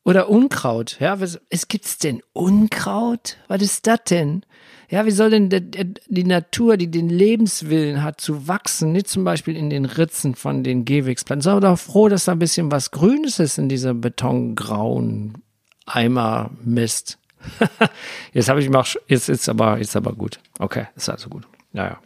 Oder 0.08 0.30
Unkraut. 0.30 0.96
Ja, 1.02 1.20
was, 1.20 1.38
es 1.50 1.68
gibt's 1.68 1.98
denn 1.98 2.24
Unkraut? 2.32 3.36
Was 3.50 3.62
ist 3.62 3.88
das 3.88 4.00
denn? 4.10 4.46
Ja, 4.90 5.06
wie 5.06 5.12
soll 5.12 5.32
denn 5.32 5.50
die 5.50 6.24
Natur, 6.24 6.78
die 6.78 6.90
den 6.90 7.10
Lebenswillen 7.10 8.02
hat, 8.02 8.22
zu 8.22 8.48
wachsen, 8.48 8.94
nicht 8.94 9.10
zum 9.10 9.26
Beispiel 9.26 9.58
in 9.58 9.70
den 9.70 9.84
Ritzen 9.84 10.34
von 10.34 10.64
den 10.64 10.86
Gehwegsplanten? 10.86 11.42
Sei 11.42 11.60
doch 11.60 11.78
froh, 11.78 12.08
dass 12.08 12.24
da 12.24 12.32
ein 12.32 12.40
bisschen 12.40 12.72
was 12.72 12.92
Grünes 12.92 13.40
ist 13.40 13.58
in 13.58 13.68
dieser 13.68 13.94
betongrauen 13.94 15.44
Eimer 15.86 16.52
Mist. 16.64 17.18
jetzt 18.32 18.48
habe 18.48 18.62
ich 18.62 18.70
mal, 18.70 18.86
jetzt 19.08 19.28
ist 19.28 19.50
aber, 19.50 19.78
jetzt 19.78 19.98
aber 19.98 20.14
gut. 20.14 20.40
Okay, 20.58 20.88
ist 20.96 21.10
also 21.10 21.28
gut. 21.28 21.44
Naja. 21.74 22.00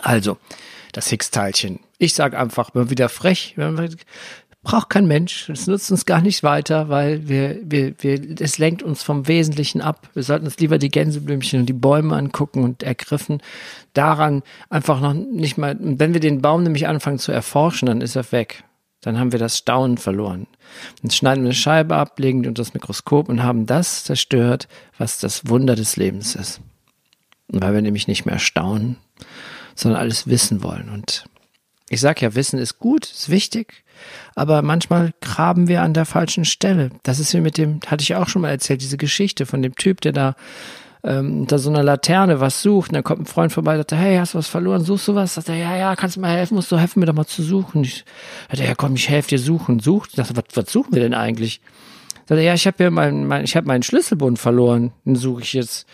Also, 0.00 0.38
das 0.92 1.08
Higgs-Teilchen. 1.08 1.80
Ich 1.98 2.14
sage 2.14 2.38
einfach 2.38 2.72
mal 2.72 2.88
wieder 2.88 3.10
frech, 3.10 3.54
braucht 4.62 4.90
kein 4.90 5.06
Mensch. 5.06 5.48
Es 5.48 5.66
nutzt 5.66 5.90
uns 5.90 6.04
gar 6.04 6.20
nicht 6.20 6.42
weiter, 6.42 6.88
weil 6.88 7.28
wir, 7.28 7.58
wir, 7.64 7.94
wir, 7.98 8.40
es 8.40 8.58
lenkt 8.58 8.82
uns 8.82 9.02
vom 9.02 9.26
Wesentlichen 9.26 9.80
ab. 9.80 10.08
Wir 10.14 10.22
sollten 10.22 10.44
uns 10.44 10.58
lieber 10.58 10.78
die 10.78 10.90
Gänseblümchen 10.90 11.60
und 11.60 11.66
die 11.66 11.72
Bäume 11.72 12.16
angucken 12.16 12.62
und 12.62 12.82
ergriffen 12.82 13.40
daran 13.94 14.42
einfach 14.68 15.00
noch 15.00 15.14
nicht 15.14 15.58
mal, 15.58 15.76
wenn 15.80 16.12
wir 16.12 16.20
den 16.20 16.42
Baum 16.42 16.62
nämlich 16.62 16.86
anfangen 16.86 17.18
zu 17.18 17.32
erforschen, 17.32 17.86
dann 17.86 18.00
ist 18.00 18.16
er 18.16 18.30
weg. 18.32 18.64
Dann 19.00 19.18
haben 19.18 19.32
wir 19.32 19.38
das 19.38 19.56
Staunen 19.56 19.96
verloren. 19.96 20.46
Dann 21.00 21.10
schneiden 21.10 21.42
wir 21.42 21.48
eine 21.48 21.54
Scheibe 21.54 21.96
ab, 21.96 22.18
legen 22.18 22.46
unter 22.46 22.60
das 22.62 22.74
Mikroskop 22.74 23.30
und 23.30 23.42
haben 23.42 23.64
das 23.64 24.04
zerstört, 24.04 24.68
was 24.98 25.18
das 25.18 25.48
Wunder 25.48 25.74
des 25.74 25.96
Lebens 25.96 26.34
ist. 26.34 26.60
Weil 27.48 27.72
wir 27.72 27.80
nämlich 27.80 28.08
nicht 28.08 28.26
mehr 28.26 28.38
staunen, 28.38 28.98
sondern 29.74 30.00
alles 30.00 30.26
wissen 30.26 30.62
wollen. 30.62 30.90
Und 30.90 31.24
ich 31.90 32.00
sage 32.00 32.20
ja, 32.22 32.34
Wissen 32.36 32.58
ist 32.60 32.78
gut, 32.78 33.10
ist 33.10 33.30
wichtig, 33.30 33.82
aber 34.36 34.62
manchmal 34.62 35.12
graben 35.20 35.66
wir 35.66 35.82
an 35.82 35.92
der 35.92 36.06
falschen 36.06 36.44
Stelle. 36.44 36.90
Das 37.02 37.18
ist 37.18 37.34
wie 37.34 37.40
mit 37.40 37.58
dem, 37.58 37.80
hatte 37.86 38.02
ich 38.02 38.14
auch 38.14 38.28
schon 38.28 38.42
mal 38.42 38.50
erzählt, 38.50 38.80
diese 38.80 38.96
Geschichte 38.96 39.44
von 39.44 39.60
dem 39.60 39.74
Typ, 39.74 40.00
der 40.00 40.12
da 40.12 40.36
ähm, 41.02 41.40
unter 41.40 41.58
so 41.58 41.68
einer 41.68 41.82
Laterne 41.82 42.38
was 42.38 42.62
sucht. 42.62 42.90
Und 42.90 42.94
dann 42.94 43.02
kommt 43.02 43.22
ein 43.22 43.26
Freund 43.26 43.52
vorbei, 43.52 43.76
sagt, 43.76 43.90
hey, 43.90 44.16
hast 44.18 44.34
du 44.34 44.38
was 44.38 44.46
verloren? 44.46 44.84
Suchst 44.84 45.08
du 45.08 45.16
was? 45.16 45.34
Sagt 45.34 45.48
er, 45.48 45.56
ja, 45.56 45.76
ja, 45.76 45.96
kannst 45.96 46.14
du 46.14 46.20
mir 46.20 46.28
helfen? 46.28 46.54
Musst 46.54 46.70
du 46.70 46.78
helfen, 46.78 47.00
mir 47.00 47.06
doch 47.06 47.12
mal 47.12 47.26
zu 47.26 47.42
suchen? 47.42 47.82
Ich, 47.82 48.04
sagt 48.48 48.62
ja, 48.62 48.74
komm, 48.76 48.94
ich 48.94 49.08
helfe 49.08 49.30
dir 49.30 49.40
suchen. 49.40 49.80
Sucht. 49.80 50.10
Ich 50.10 50.16
dachte, 50.16 50.36
was, 50.36 50.44
was 50.54 50.72
suchen 50.72 50.94
wir 50.94 51.02
denn 51.02 51.14
eigentlich? 51.14 51.60
Sagt 52.28 52.38
er, 52.38 52.42
ja, 52.42 52.54
ich 52.54 52.68
habe 52.68 52.84
ja 52.84 52.90
mein, 52.90 53.26
mein, 53.26 53.42
ich 53.42 53.56
habe 53.56 53.66
meinen 53.66 53.82
Schlüsselbund 53.82 54.38
verloren. 54.38 54.92
Den 55.04 55.16
suche 55.16 55.42
ich 55.42 55.54
jetzt. 55.54 55.88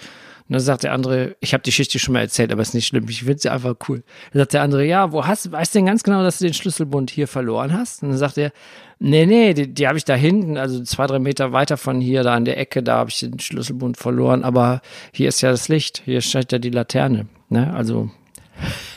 Und 0.48 0.52
dann 0.52 0.60
sagt 0.60 0.84
der 0.84 0.92
andere, 0.92 1.36
ich 1.40 1.54
habe 1.54 1.62
die 1.62 1.70
Geschichte 1.70 1.98
schon 1.98 2.12
mal 2.12 2.20
erzählt, 2.20 2.52
aber 2.52 2.62
ist 2.62 2.72
nicht 2.72 2.86
schlimm, 2.86 3.08
ich 3.08 3.24
finde 3.24 3.38
sie 3.40 3.50
einfach 3.50 3.74
cool. 3.88 4.04
Dann 4.32 4.40
sagt 4.40 4.52
der 4.52 4.62
andere, 4.62 4.84
ja, 4.84 5.10
wo 5.10 5.26
hast 5.26 5.46
du, 5.46 5.52
weißt 5.52 5.74
du 5.74 5.78
denn 5.80 5.86
ganz 5.86 6.04
genau, 6.04 6.22
dass 6.22 6.38
du 6.38 6.44
den 6.44 6.54
Schlüsselbund 6.54 7.10
hier 7.10 7.26
verloren 7.26 7.72
hast? 7.72 8.04
Und 8.04 8.10
dann 8.10 8.18
sagt 8.18 8.38
er, 8.38 8.52
nee, 9.00 9.26
nee, 9.26 9.54
die, 9.54 9.74
die 9.74 9.88
habe 9.88 9.98
ich 9.98 10.04
da 10.04 10.14
hinten, 10.14 10.56
also 10.56 10.84
zwei, 10.84 11.08
drei 11.08 11.18
Meter 11.18 11.52
weiter 11.52 11.76
von 11.76 12.00
hier, 12.00 12.22
da 12.22 12.34
an 12.34 12.44
der 12.44 12.58
Ecke, 12.58 12.84
da 12.84 12.98
habe 12.98 13.10
ich 13.10 13.18
den 13.18 13.40
Schlüsselbund 13.40 13.96
verloren, 13.96 14.44
aber 14.44 14.82
hier 15.12 15.28
ist 15.28 15.40
ja 15.40 15.50
das 15.50 15.66
Licht, 15.66 16.02
hier 16.04 16.20
steht 16.20 16.52
ja 16.52 16.58
die 16.58 16.70
Laterne. 16.70 17.26
Ne? 17.48 17.74
Also, 17.74 18.10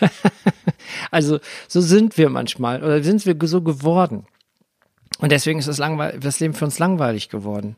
also 1.12 1.40
so 1.68 1.82
sind 1.82 2.16
wir 2.20 2.30
manchmal 2.30 2.84
oder 2.84 3.02
sind 3.02 3.26
wir 3.26 3.36
so 3.48 3.64
geworden. 3.64 4.28
Und 5.18 5.32
deswegen 5.32 5.58
ist 5.58 5.68
das, 5.68 5.82
das 6.20 6.40
Leben 6.40 6.54
für 6.54 6.66
uns 6.66 6.78
langweilig 6.78 7.30
geworden. 7.30 7.76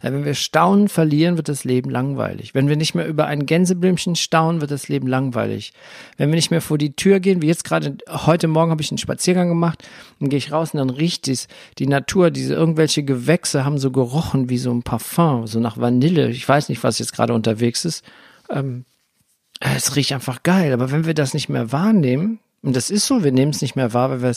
Wenn 0.00 0.24
wir 0.24 0.34
Staunen 0.34 0.88
verlieren, 0.88 1.36
wird 1.36 1.48
das 1.48 1.64
Leben 1.64 1.90
langweilig. 1.90 2.54
Wenn 2.54 2.68
wir 2.68 2.76
nicht 2.76 2.94
mehr 2.94 3.06
über 3.06 3.26
ein 3.26 3.46
Gänseblümchen 3.46 4.16
staunen, 4.16 4.60
wird 4.60 4.70
das 4.70 4.88
Leben 4.88 5.06
langweilig. 5.06 5.72
Wenn 6.16 6.30
wir 6.30 6.36
nicht 6.36 6.50
mehr 6.50 6.60
vor 6.60 6.78
die 6.78 6.94
Tür 6.94 7.20
gehen, 7.20 7.42
wie 7.42 7.46
jetzt 7.46 7.64
gerade, 7.64 7.96
heute 8.08 8.48
Morgen 8.48 8.70
habe 8.70 8.82
ich 8.82 8.90
einen 8.90 8.98
Spaziergang 8.98 9.48
gemacht, 9.48 9.86
dann 10.18 10.28
gehe 10.28 10.38
ich 10.38 10.52
raus 10.52 10.74
und 10.74 10.78
dann 10.78 10.90
riecht 10.90 11.28
es, 11.28 11.48
die 11.78 11.86
Natur, 11.86 12.30
diese 12.30 12.54
irgendwelche 12.54 13.02
Gewächse 13.02 13.64
haben 13.64 13.78
so 13.78 13.90
gerochen 13.90 14.48
wie 14.48 14.58
so 14.58 14.72
ein 14.72 14.82
Parfum, 14.82 15.46
so 15.46 15.60
nach 15.60 15.78
Vanille. 15.78 16.30
Ich 16.30 16.48
weiß 16.48 16.68
nicht, 16.68 16.82
was 16.82 16.98
jetzt 16.98 17.12
gerade 17.12 17.34
unterwegs 17.34 17.84
ist. 17.84 18.04
Ähm, 18.50 18.84
es 19.60 19.94
riecht 19.96 20.12
einfach 20.12 20.42
geil. 20.42 20.72
Aber 20.72 20.90
wenn 20.90 21.06
wir 21.06 21.14
das 21.14 21.34
nicht 21.34 21.48
mehr 21.48 21.72
wahrnehmen, 21.72 22.40
und 22.62 22.76
das 22.76 22.90
ist 22.90 23.06
so, 23.06 23.24
wir 23.24 23.32
nehmen 23.32 23.50
es 23.50 23.60
nicht 23.60 23.74
mehr 23.74 23.92
wahr, 23.92 24.22
weil 24.22 24.34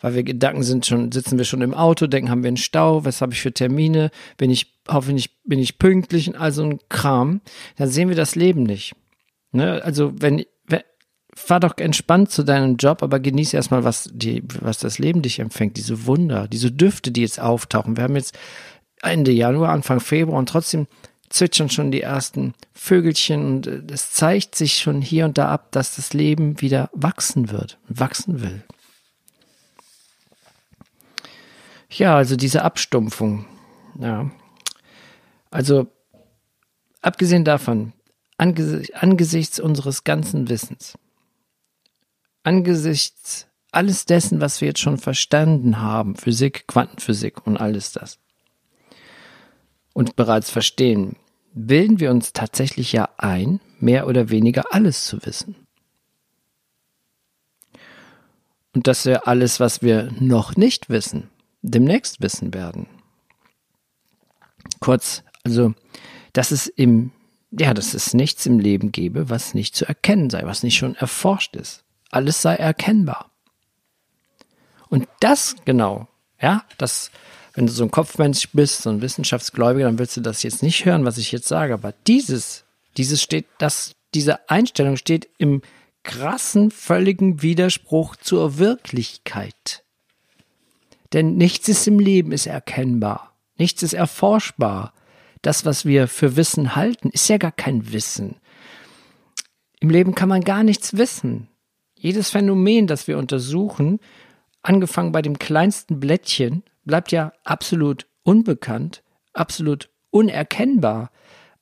weil 0.00 0.14
wir 0.14 0.22
Gedanken 0.24 0.62
sind 0.62 0.86
schon, 0.86 1.12
sitzen 1.12 1.38
wir 1.38 1.44
schon 1.44 1.62
im 1.62 1.74
Auto, 1.74 2.06
denken, 2.06 2.30
haben 2.30 2.42
wir 2.42 2.48
einen 2.48 2.56
Stau, 2.56 3.04
was 3.04 3.20
habe 3.20 3.32
ich 3.32 3.40
für 3.40 3.52
Termine, 3.52 4.10
bin 4.36 4.50
ich, 4.50 4.72
hoffentlich 4.88 5.40
bin 5.44 5.60
ich 5.60 5.78
pünktlich 5.78 6.28
und 6.28 6.36
all 6.36 6.52
so 6.52 6.64
ein 6.64 6.78
Kram, 6.88 7.40
dann 7.76 7.88
sehen 7.88 8.08
wir 8.08 8.16
das 8.16 8.34
Leben 8.34 8.64
nicht. 8.64 8.94
Ne? 9.52 9.80
Also 9.84 10.12
wenn, 10.16 10.44
wenn, 10.66 10.80
fahr 11.32 11.60
doch 11.60 11.76
entspannt 11.78 12.30
zu 12.30 12.42
deinem 12.42 12.76
Job, 12.76 13.02
aber 13.02 13.20
genieß 13.20 13.54
erstmal, 13.54 13.84
was 13.84 14.10
die, 14.12 14.42
was 14.60 14.78
das 14.78 14.98
Leben 14.98 15.22
dich 15.22 15.38
empfängt, 15.38 15.76
diese 15.76 16.06
Wunder, 16.06 16.48
diese 16.48 16.72
Düfte, 16.72 17.12
die 17.12 17.22
jetzt 17.22 17.40
auftauchen. 17.40 17.96
Wir 17.96 18.04
haben 18.04 18.16
jetzt 18.16 18.36
Ende 19.02 19.30
Januar, 19.30 19.70
Anfang 19.70 20.00
Februar 20.00 20.38
und 20.38 20.48
trotzdem 20.48 20.86
zwitschern 21.30 21.70
schon 21.70 21.90
die 21.90 22.02
ersten 22.02 22.54
Vögelchen 22.74 23.46
und 23.46 23.66
äh, 23.66 23.82
es 23.90 24.12
zeigt 24.12 24.54
sich 24.54 24.76
schon 24.78 25.00
hier 25.00 25.24
und 25.24 25.38
da 25.38 25.48
ab, 25.48 25.72
dass 25.72 25.96
das 25.96 26.12
Leben 26.12 26.60
wieder 26.60 26.90
wachsen 26.92 27.50
wird, 27.50 27.78
wachsen 27.88 28.42
will. 28.42 28.62
Ja, 31.90 32.16
also 32.16 32.36
diese 32.36 32.62
Abstumpfung. 32.62 33.46
Ja. 33.98 34.30
Also 35.50 35.88
abgesehen 37.00 37.44
davon, 37.44 37.92
angesichts 38.36 39.58
unseres 39.58 40.04
ganzen 40.04 40.48
Wissens, 40.48 40.96
angesichts 42.42 43.46
alles 43.72 44.04
dessen, 44.04 44.40
was 44.40 44.60
wir 44.60 44.68
jetzt 44.68 44.80
schon 44.80 44.98
verstanden 44.98 45.80
haben, 45.80 46.16
Physik, 46.16 46.66
Quantenphysik 46.66 47.46
und 47.46 47.56
alles 47.56 47.92
das, 47.92 48.18
und 49.92 50.16
bereits 50.16 50.50
verstehen, 50.50 51.16
bilden 51.52 52.00
wir 52.00 52.10
uns 52.10 52.32
tatsächlich 52.32 52.92
ja 52.92 53.08
ein, 53.18 53.60
mehr 53.78 54.06
oder 54.06 54.30
weniger 54.30 54.72
alles 54.72 55.04
zu 55.04 55.24
wissen. 55.24 55.56
Und 58.72 58.86
dass 58.86 59.04
wir 59.04 59.26
alles, 59.26 59.58
was 59.58 59.82
wir 59.82 60.12
noch 60.20 60.56
nicht 60.56 60.90
wissen, 60.90 61.28
demnächst 61.62 62.20
wissen 62.20 62.54
werden. 62.54 62.86
Kurz, 64.78 65.24
also, 65.44 65.74
dass 66.32 66.52
es 66.52 66.68
im, 66.68 67.10
ja, 67.50 67.74
dass 67.74 67.94
es 67.94 68.14
nichts 68.14 68.46
im 68.46 68.60
Leben 68.60 68.92
gäbe, 68.92 69.28
was 69.28 69.54
nicht 69.54 69.74
zu 69.74 69.86
erkennen 69.86 70.30
sei, 70.30 70.44
was 70.44 70.62
nicht 70.62 70.76
schon 70.76 70.94
erforscht 70.94 71.56
ist. 71.56 71.84
Alles 72.10 72.42
sei 72.42 72.54
erkennbar. 72.54 73.30
Und 74.88 75.08
das 75.20 75.56
genau, 75.64 76.08
ja, 76.40 76.64
das, 76.78 77.10
wenn 77.54 77.66
du 77.66 77.72
so 77.72 77.84
ein 77.84 77.90
Kopfmensch 77.90 78.48
bist, 78.52 78.82
so 78.82 78.90
ein 78.90 79.02
Wissenschaftsgläubiger, 79.02 79.86
dann 79.86 79.98
willst 79.98 80.16
du 80.16 80.20
das 80.20 80.42
jetzt 80.42 80.62
nicht 80.62 80.84
hören, 80.84 81.04
was 81.04 81.18
ich 81.18 81.32
jetzt 81.32 81.48
sage. 81.48 81.74
Aber 81.74 81.92
dieses, 82.06 82.64
dieses 82.96 83.22
steht, 83.22 83.46
das, 83.58 83.94
diese 84.14 84.48
Einstellung 84.48 84.96
steht 84.96 85.28
im 85.38 85.62
krassen, 86.02 86.70
völligen 86.70 87.42
Widerspruch 87.42 88.16
zur 88.16 88.58
Wirklichkeit. 88.58 89.84
Denn 91.12 91.36
nichts 91.36 91.68
ist 91.68 91.86
im 91.86 91.98
Leben 91.98 92.32
ist 92.32 92.46
erkennbar. 92.46 93.34
Nichts 93.56 93.82
ist 93.82 93.92
erforschbar. 93.92 94.94
Das, 95.42 95.64
was 95.64 95.84
wir 95.84 96.06
für 96.06 96.36
Wissen 96.36 96.76
halten, 96.76 97.10
ist 97.10 97.28
ja 97.28 97.38
gar 97.38 97.52
kein 97.52 97.92
Wissen. 97.92 98.36
Im 99.80 99.90
Leben 99.90 100.14
kann 100.14 100.28
man 100.28 100.42
gar 100.42 100.62
nichts 100.62 100.96
wissen. 100.96 101.48
Jedes 101.94 102.30
Phänomen, 102.30 102.86
das 102.86 103.08
wir 103.08 103.18
untersuchen, 103.18 103.98
angefangen 104.62 105.12
bei 105.12 105.22
dem 105.22 105.38
kleinsten 105.38 106.00
Blättchen, 106.00 106.62
bleibt 106.84 107.12
ja 107.12 107.32
absolut 107.44 108.06
unbekannt, 108.22 109.02
absolut 109.32 109.90
unerkennbar, 110.10 111.10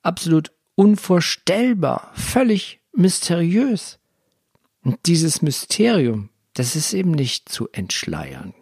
absolut 0.01 0.51
unvorstellbar, 0.75 2.11
völlig 2.13 2.81
mysteriös. 2.93 3.99
Und 4.83 4.97
dieses 5.05 5.41
Mysterium, 5.41 6.29
das 6.53 6.75
ist 6.75 6.93
eben 6.93 7.11
nicht 7.11 7.49
zu 7.49 7.69
entschleiern. 7.71 8.53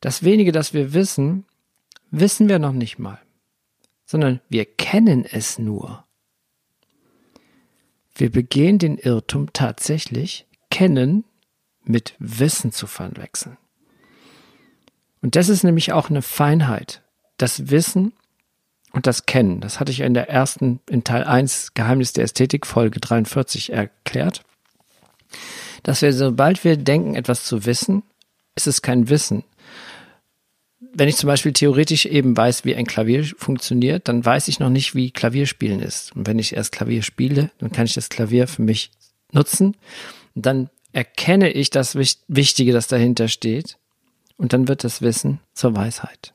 Das 0.00 0.22
wenige, 0.22 0.52
das 0.52 0.74
wir 0.74 0.92
wissen, 0.92 1.44
wissen 2.10 2.48
wir 2.48 2.58
noch 2.58 2.72
nicht 2.72 2.98
mal, 2.98 3.20
sondern 4.04 4.40
wir 4.48 4.64
kennen 4.64 5.24
es 5.24 5.58
nur. 5.58 6.04
Wir 8.14 8.30
begehen 8.30 8.78
den 8.78 8.98
Irrtum 8.98 9.52
tatsächlich, 9.52 10.46
kennen 10.70 11.24
mit 11.84 12.14
Wissen 12.18 12.72
zu 12.72 12.86
verwechseln. 12.86 13.56
Und 15.22 15.36
das 15.36 15.48
ist 15.48 15.64
nämlich 15.64 15.92
auch 15.92 16.10
eine 16.10 16.22
Feinheit. 16.22 17.02
Das 17.38 17.70
Wissen 17.70 18.12
und 18.92 19.06
das 19.06 19.24
Kennen. 19.24 19.60
Das 19.60 19.80
hatte 19.80 19.92
ich 19.92 20.00
in 20.00 20.14
der 20.14 20.28
ersten, 20.28 20.80
in 20.90 21.04
Teil 21.04 21.24
1 21.24 21.74
Geheimnis 21.74 22.12
der 22.12 22.24
Ästhetik 22.24 22.66
Folge 22.66 23.00
43 23.00 23.72
erklärt. 23.72 24.42
Dass 25.82 26.02
wir, 26.02 26.12
sobald 26.12 26.62
wir 26.64 26.76
denken, 26.76 27.14
etwas 27.14 27.44
zu 27.44 27.64
wissen, 27.64 28.02
ist 28.54 28.66
es 28.66 28.82
kein 28.82 29.08
Wissen. 29.08 29.44
Wenn 30.94 31.08
ich 31.08 31.16
zum 31.16 31.28
Beispiel 31.28 31.54
theoretisch 31.54 32.04
eben 32.04 32.36
weiß, 32.36 32.66
wie 32.66 32.76
ein 32.76 32.86
Klavier 32.86 33.24
funktioniert, 33.24 34.08
dann 34.08 34.24
weiß 34.24 34.48
ich 34.48 34.60
noch 34.60 34.68
nicht, 34.68 34.94
wie 34.94 35.10
Klavierspielen 35.10 35.80
ist. 35.80 36.14
Und 36.14 36.26
wenn 36.26 36.38
ich 36.38 36.54
erst 36.54 36.72
Klavier 36.72 37.02
spiele, 37.02 37.50
dann 37.58 37.72
kann 37.72 37.86
ich 37.86 37.94
das 37.94 38.10
Klavier 38.10 38.46
für 38.46 38.62
mich 38.62 38.90
nutzen. 39.32 39.76
Und 40.34 40.44
dann 40.44 40.68
erkenne 40.92 41.50
ich 41.50 41.70
das 41.70 41.96
Wichtige, 41.96 42.72
das 42.72 42.88
dahinter 42.88 43.28
steht. 43.28 43.78
Und 44.42 44.52
dann 44.52 44.66
wird 44.66 44.82
das 44.82 45.02
Wissen 45.02 45.38
zur 45.54 45.76
Weisheit. 45.76 46.34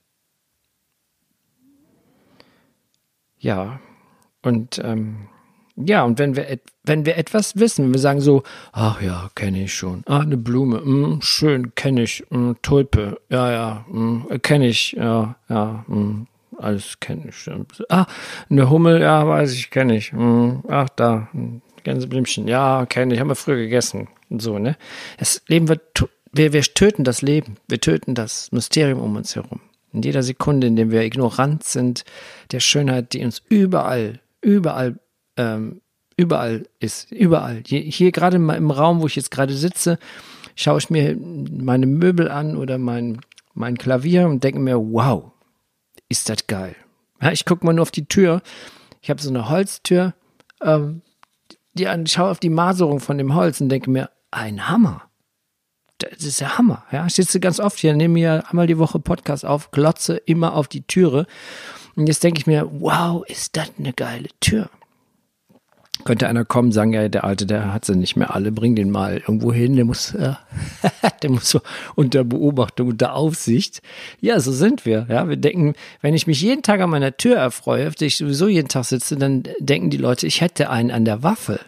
Ja, 3.38 3.82
und 4.42 4.80
ähm, 4.82 5.28
ja, 5.76 6.06
und 6.06 6.18
wenn 6.18 6.38
wir, 6.38 6.58
wenn 6.86 7.06
wir 7.06 7.18
etwas 7.18 7.58
wissen, 7.58 7.84
wenn 7.84 7.94
wir 7.94 8.00
sagen 8.00 8.22
so, 8.22 8.44
ach 8.72 9.02
ja, 9.02 9.30
kenne 9.36 9.66
ich 9.66 9.74
schon. 9.74 10.04
Ah, 10.06 10.22
eine 10.22 10.38
Blume, 10.38 10.80
mh, 10.80 11.18
schön, 11.20 11.76
kenne 11.76 12.04
ich. 12.04 12.24
Mh, 12.30 12.56
Tulpe, 12.62 13.20
ja, 13.28 13.52
ja, 13.52 13.86
kenne 14.42 14.70
ich, 14.70 14.94
ja, 14.94 15.36
ja, 15.50 15.84
mh, 15.88 16.28
alles 16.60 17.02
kenne 17.02 17.28
ich. 17.28 17.52
Ah, 17.90 18.06
eine 18.50 18.70
Hummel, 18.70 19.02
ja, 19.02 19.28
weiß 19.28 19.52
ich, 19.52 19.70
kenne 19.70 19.98
ich. 19.98 20.14
Ach, 20.70 20.88
da, 20.96 21.28
Gänseblümchen, 21.84 22.48
ja, 22.48 22.86
kenne 22.86 23.14
ich, 23.14 23.20
haben 23.20 23.28
wir 23.28 23.36
früher 23.36 23.58
gegessen. 23.58 24.08
Und 24.30 24.42
so, 24.42 24.60
ne? 24.60 24.78
Das 25.18 25.42
Leben 25.48 25.68
wird, 25.68 26.08
wir, 26.32 26.54
wir 26.54 26.62
töten 26.62 27.04
das 27.04 27.22
Leben, 27.22 27.58
wir 27.68 27.80
töten 27.80 28.16
das 28.16 28.52
Mysterium 28.52 29.00
um 29.00 29.16
uns 29.16 29.36
herum. 29.36 29.62
In 29.94 30.02
jeder 30.02 30.24
Sekunde, 30.24 30.68
in 30.68 30.76
der 30.76 30.92
wir 30.92 31.04
ignorant 31.04 31.64
sind, 31.64 32.04
der 32.52 32.60
Schönheit, 32.60 33.14
die 33.14 33.24
uns 33.24 33.42
überall, 33.50 34.20
überall, 34.42 35.00
ähm, 35.38 35.82
überall 36.18 36.68
ist, 36.80 37.12
überall. 37.12 37.64
Hier, 37.66 37.82
hier 37.82 38.12
gerade 38.12 38.38
im 38.38 38.72
Raum, 38.72 39.02
wo 39.02 39.08
ich 39.08 39.16
jetzt 39.16 39.32
gerade 39.32 39.54
sitze, 39.54 39.98
schaue 40.56 40.80
ich 40.80 40.90
mir 40.90 41.16
meine 41.18 41.86
Möbel 41.86 42.30
an 42.30 42.58
oder 42.58 42.78
mein, 42.78 43.22
mein 43.54 43.78
Klavier 43.78 44.28
und 44.28 44.44
denke 44.44 44.60
mir, 44.60 44.78
wow, 44.78 45.32
ist 46.10 46.30
das 46.30 46.48
geil. 46.48 46.76
Ja, 47.22 47.32
ich 47.32 47.46
gucke 47.46 47.66
mal 47.66 47.74
nur 47.74 47.84
auf 47.84 47.92
die 47.92 48.06
Tür. 48.06 48.42
Ich 49.02 49.10
habe 49.10 49.22
so 49.22 49.30
eine 49.30 49.50
Holztür. 49.50 50.14
Ähm, 50.62 51.02
die, 51.74 51.86
ich 51.86 52.12
schaue 52.12 52.32
auf 52.32 52.40
die 52.40 52.50
Maserung 52.50 53.00
von 53.00 53.18
dem 53.18 53.36
Holz 53.36 53.62
und 53.62 53.70
denke 53.70 53.90
mir, 53.90 54.10
ein 54.32 54.68
Hammer 54.68 55.07
das 56.00 56.24
ist 56.24 56.42
der 56.42 56.58
Hammer. 56.58 56.84
Ja, 56.92 57.06
ich 57.06 57.16
sitze 57.16 57.40
ganz 57.40 57.60
oft 57.60 57.80
hier, 57.80 57.94
nehme 57.94 58.16
mir 58.16 58.44
einmal 58.50 58.68
die 58.68 58.78
Woche 58.78 59.00
Podcast 59.00 59.46
auf, 59.46 59.72
glotze 59.72 60.18
immer 60.18 60.54
auf 60.54 60.68
die 60.68 60.82
Türe. 60.82 61.26
Und 61.96 62.08
jetzt 62.08 62.24
denke 62.24 62.40
ich 62.40 62.48
mir, 62.48 62.70
wow, 62.72 63.24
ist 63.28 63.58
das 63.58 63.72
eine 63.78 63.94
geile 63.94 64.30
Tür. 64.40 64.70
Könnte 66.06 66.28
einer 66.28 66.46
kommen, 66.46 66.72
sagen, 66.72 66.94
ja, 66.94 67.10
der 67.10 67.24
Alte, 67.24 67.48
der 67.48 67.74
hat 67.74 67.86
sie 67.86 67.96
nicht 67.96 68.16
mehr 68.16 68.34
alle, 68.34 68.52
bring 68.52 68.76
den 68.76 68.92
mal 68.92 69.18
irgendwo 69.18 69.52
hin, 69.52 69.76
der 69.76 69.84
muss, 69.84 70.14
äh, 70.14 70.34
der 71.24 71.32
muss 71.32 71.50
so 71.50 71.60
unter 71.96 72.24
Beobachtung, 72.24 72.90
unter 72.90 73.14
Aufsicht. 73.14 73.82
Ja, 74.22 74.40
so 74.40 74.52
sind 74.52 74.86
wir. 74.86 75.08
Ja, 75.10 75.28
wir 75.28 75.38
denken, 75.38 75.74
wenn 76.02 76.14
ich 76.14 76.28
mich 76.28 76.42
jeden 76.42 76.62
Tag 76.62 76.82
an 76.82 76.92
meiner 76.92 77.18
Tür 77.18 77.38
erfreue, 77.38 77.88
auf 77.88 77.96
der 77.96 78.08
ich 78.08 78.18
sowieso 78.18 78.48
jeden 78.48 78.68
Tag 78.68 78.86
sitze, 78.86 79.18
dann 79.18 79.44
denken 79.60 79.90
die 79.90 79.98
Leute, 79.98 80.28
ich 80.28 80.42
hätte 80.42 80.70
einen 80.70 80.92
an 80.92 81.04
der 81.04 81.24
Waffe. 81.24 81.60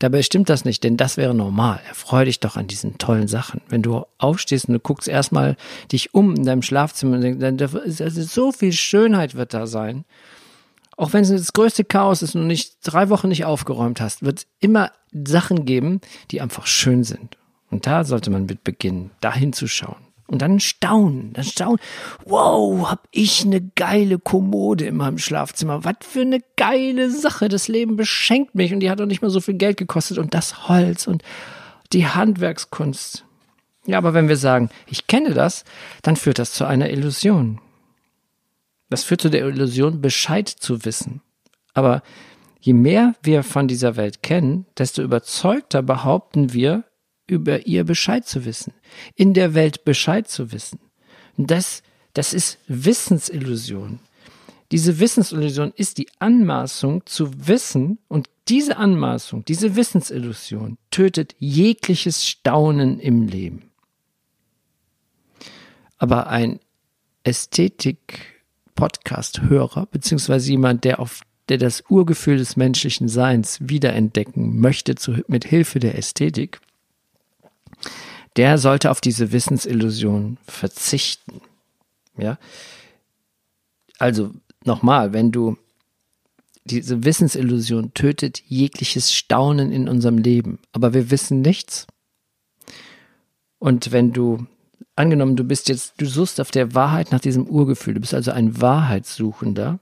Dabei 0.00 0.22
stimmt 0.22 0.48
das 0.48 0.64
nicht, 0.64 0.82
denn 0.82 0.96
das 0.96 1.18
wäre 1.18 1.34
normal. 1.34 1.78
Erfreu 1.86 2.24
dich 2.24 2.40
doch 2.40 2.56
an 2.56 2.66
diesen 2.66 2.96
tollen 2.96 3.28
Sachen. 3.28 3.60
Wenn 3.68 3.82
du 3.82 4.06
aufstehst 4.16 4.66
und 4.66 4.74
du 4.74 4.80
guckst 4.80 5.06
erstmal 5.06 5.56
dich 5.92 6.14
um 6.14 6.34
in 6.34 6.44
deinem 6.44 6.62
Schlafzimmer 6.62 7.16
und 7.16 7.20
denkst, 7.20 7.74
also 8.00 8.22
so 8.22 8.50
viel 8.50 8.72
Schönheit 8.72 9.34
wird 9.34 9.52
da 9.52 9.66
sein. 9.66 10.06
Auch 10.96 11.12
wenn 11.12 11.22
es 11.22 11.28
das 11.30 11.52
größte 11.52 11.84
Chaos 11.84 12.22
ist 12.22 12.34
und 12.34 12.42
du 12.42 12.46
nicht 12.46 12.78
drei 12.82 13.10
Wochen 13.10 13.28
nicht 13.28 13.44
aufgeräumt 13.44 14.00
hast, 14.00 14.22
wird 14.22 14.38
es 14.40 14.46
immer 14.58 14.90
Sachen 15.12 15.66
geben, 15.66 16.00
die 16.30 16.40
einfach 16.40 16.66
schön 16.66 17.04
sind. 17.04 17.36
Und 17.70 17.86
da 17.86 18.04
sollte 18.04 18.30
man 18.30 18.46
mit 18.46 18.64
beginnen, 18.64 19.10
da 19.20 19.34
hinzuschauen. 19.34 20.09
Und 20.30 20.42
dann 20.42 20.60
staunen, 20.60 21.32
dann 21.32 21.42
staunen. 21.42 21.80
Wow, 22.24 22.88
hab 22.88 23.08
ich 23.10 23.44
eine 23.44 23.60
geile 23.60 24.20
Kommode 24.20 24.84
in 24.84 24.96
meinem 24.96 25.18
Schlafzimmer. 25.18 25.82
Was 25.82 25.96
für 26.02 26.20
eine 26.20 26.40
geile 26.56 27.10
Sache. 27.10 27.48
Das 27.48 27.66
Leben 27.66 27.96
beschenkt 27.96 28.54
mich 28.54 28.72
und 28.72 28.78
die 28.78 28.90
hat 28.90 29.00
auch 29.00 29.06
nicht 29.06 29.22
mal 29.22 29.30
so 29.30 29.40
viel 29.40 29.54
Geld 29.54 29.76
gekostet. 29.76 30.18
Und 30.18 30.32
das 30.32 30.68
Holz 30.68 31.08
und 31.08 31.24
die 31.92 32.06
Handwerkskunst. 32.06 33.24
Ja, 33.86 33.98
aber 33.98 34.14
wenn 34.14 34.28
wir 34.28 34.36
sagen, 34.36 34.70
ich 34.86 35.08
kenne 35.08 35.34
das, 35.34 35.64
dann 36.02 36.14
führt 36.14 36.38
das 36.38 36.52
zu 36.52 36.64
einer 36.64 36.90
Illusion. 36.90 37.60
Das 38.88 39.02
führt 39.02 39.22
zu 39.22 39.30
der 39.30 39.44
Illusion, 39.48 40.00
Bescheid 40.00 40.48
zu 40.48 40.84
wissen. 40.84 41.22
Aber 41.74 42.02
je 42.60 42.72
mehr 42.72 43.14
wir 43.24 43.42
von 43.42 43.66
dieser 43.66 43.96
Welt 43.96 44.22
kennen, 44.22 44.66
desto 44.78 45.02
überzeugter 45.02 45.82
behaupten 45.82 46.52
wir, 46.52 46.84
über 47.30 47.66
ihr 47.66 47.84
Bescheid 47.84 48.26
zu 48.26 48.44
wissen, 48.44 48.74
in 49.14 49.32
der 49.32 49.54
Welt 49.54 49.84
Bescheid 49.84 50.28
zu 50.28 50.52
wissen. 50.52 50.80
Das, 51.36 51.82
das 52.12 52.34
ist 52.34 52.58
Wissensillusion. 52.66 54.00
Diese 54.72 54.98
Wissensillusion 55.00 55.72
ist 55.74 55.98
die 55.98 56.08
Anmaßung 56.18 57.04
zu 57.06 57.48
wissen 57.48 57.98
und 58.08 58.28
diese 58.48 58.76
Anmaßung, 58.76 59.44
diese 59.44 59.76
Wissensillusion 59.76 60.76
tötet 60.90 61.34
jegliches 61.38 62.26
Staunen 62.26 62.98
im 63.00 63.26
Leben. 63.26 63.70
Aber 65.98 66.28
ein 66.28 66.60
Ästhetik-Podcast-Hörer, 67.24 69.86
beziehungsweise 69.86 70.50
jemand, 70.50 70.84
der 70.84 71.00
auf 71.00 71.22
der 71.48 71.58
das 71.58 71.82
Urgefühl 71.88 72.38
des 72.38 72.56
menschlichen 72.56 73.08
Seins 73.08 73.58
wiederentdecken 73.60 74.60
möchte 74.60 74.94
zu, 74.94 75.16
mit 75.26 75.44
Hilfe 75.44 75.80
der 75.80 75.98
Ästhetik, 75.98 76.60
der 78.36 78.58
sollte 78.58 78.90
auf 78.90 79.00
diese 79.00 79.32
Wissensillusion 79.32 80.38
verzichten. 80.46 81.40
Ja. 82.16 82.38
Also 83.98 84.32
nochmal, 84.64 85.12
wenn 85.12 85.32
du 85.32 85.56
diese 86.64 87.04
Wissensillusion 87.04 87.94
tötet 87.94 88.42
jegliches 88.46 89.12
Staunen 89.12 89.72
in 89.72 89.88
unserem 89.88 90.18
Leben, 90.18 90.58
aber 90.72 90.94
wir 90.94 91.10
wissen 91.10 91.40
nichts. 91.40 91.86
Und 93.58 93.92
wenn 93.92 94.12
du 94.12 94.46
angenommen, 94.96 95.36
du 95.36 95.44
bist 95.44 95.68
jetzt, 95.68 95.94
du 95.98 96.06
suchst 96.06 96.40
auf 96.40 96.50
der 96.50 96.74
Wahrheit 96.74 97.10
nach 97.10 97.20
diesem 97.20 97.46
Urgefühl, 97.46 97.94
du 97.94 98.00
bist 98.00 98.14
also 98.14 98.30
ein 98.30 98.60
Wahrheitssuchender, 98.60 99.80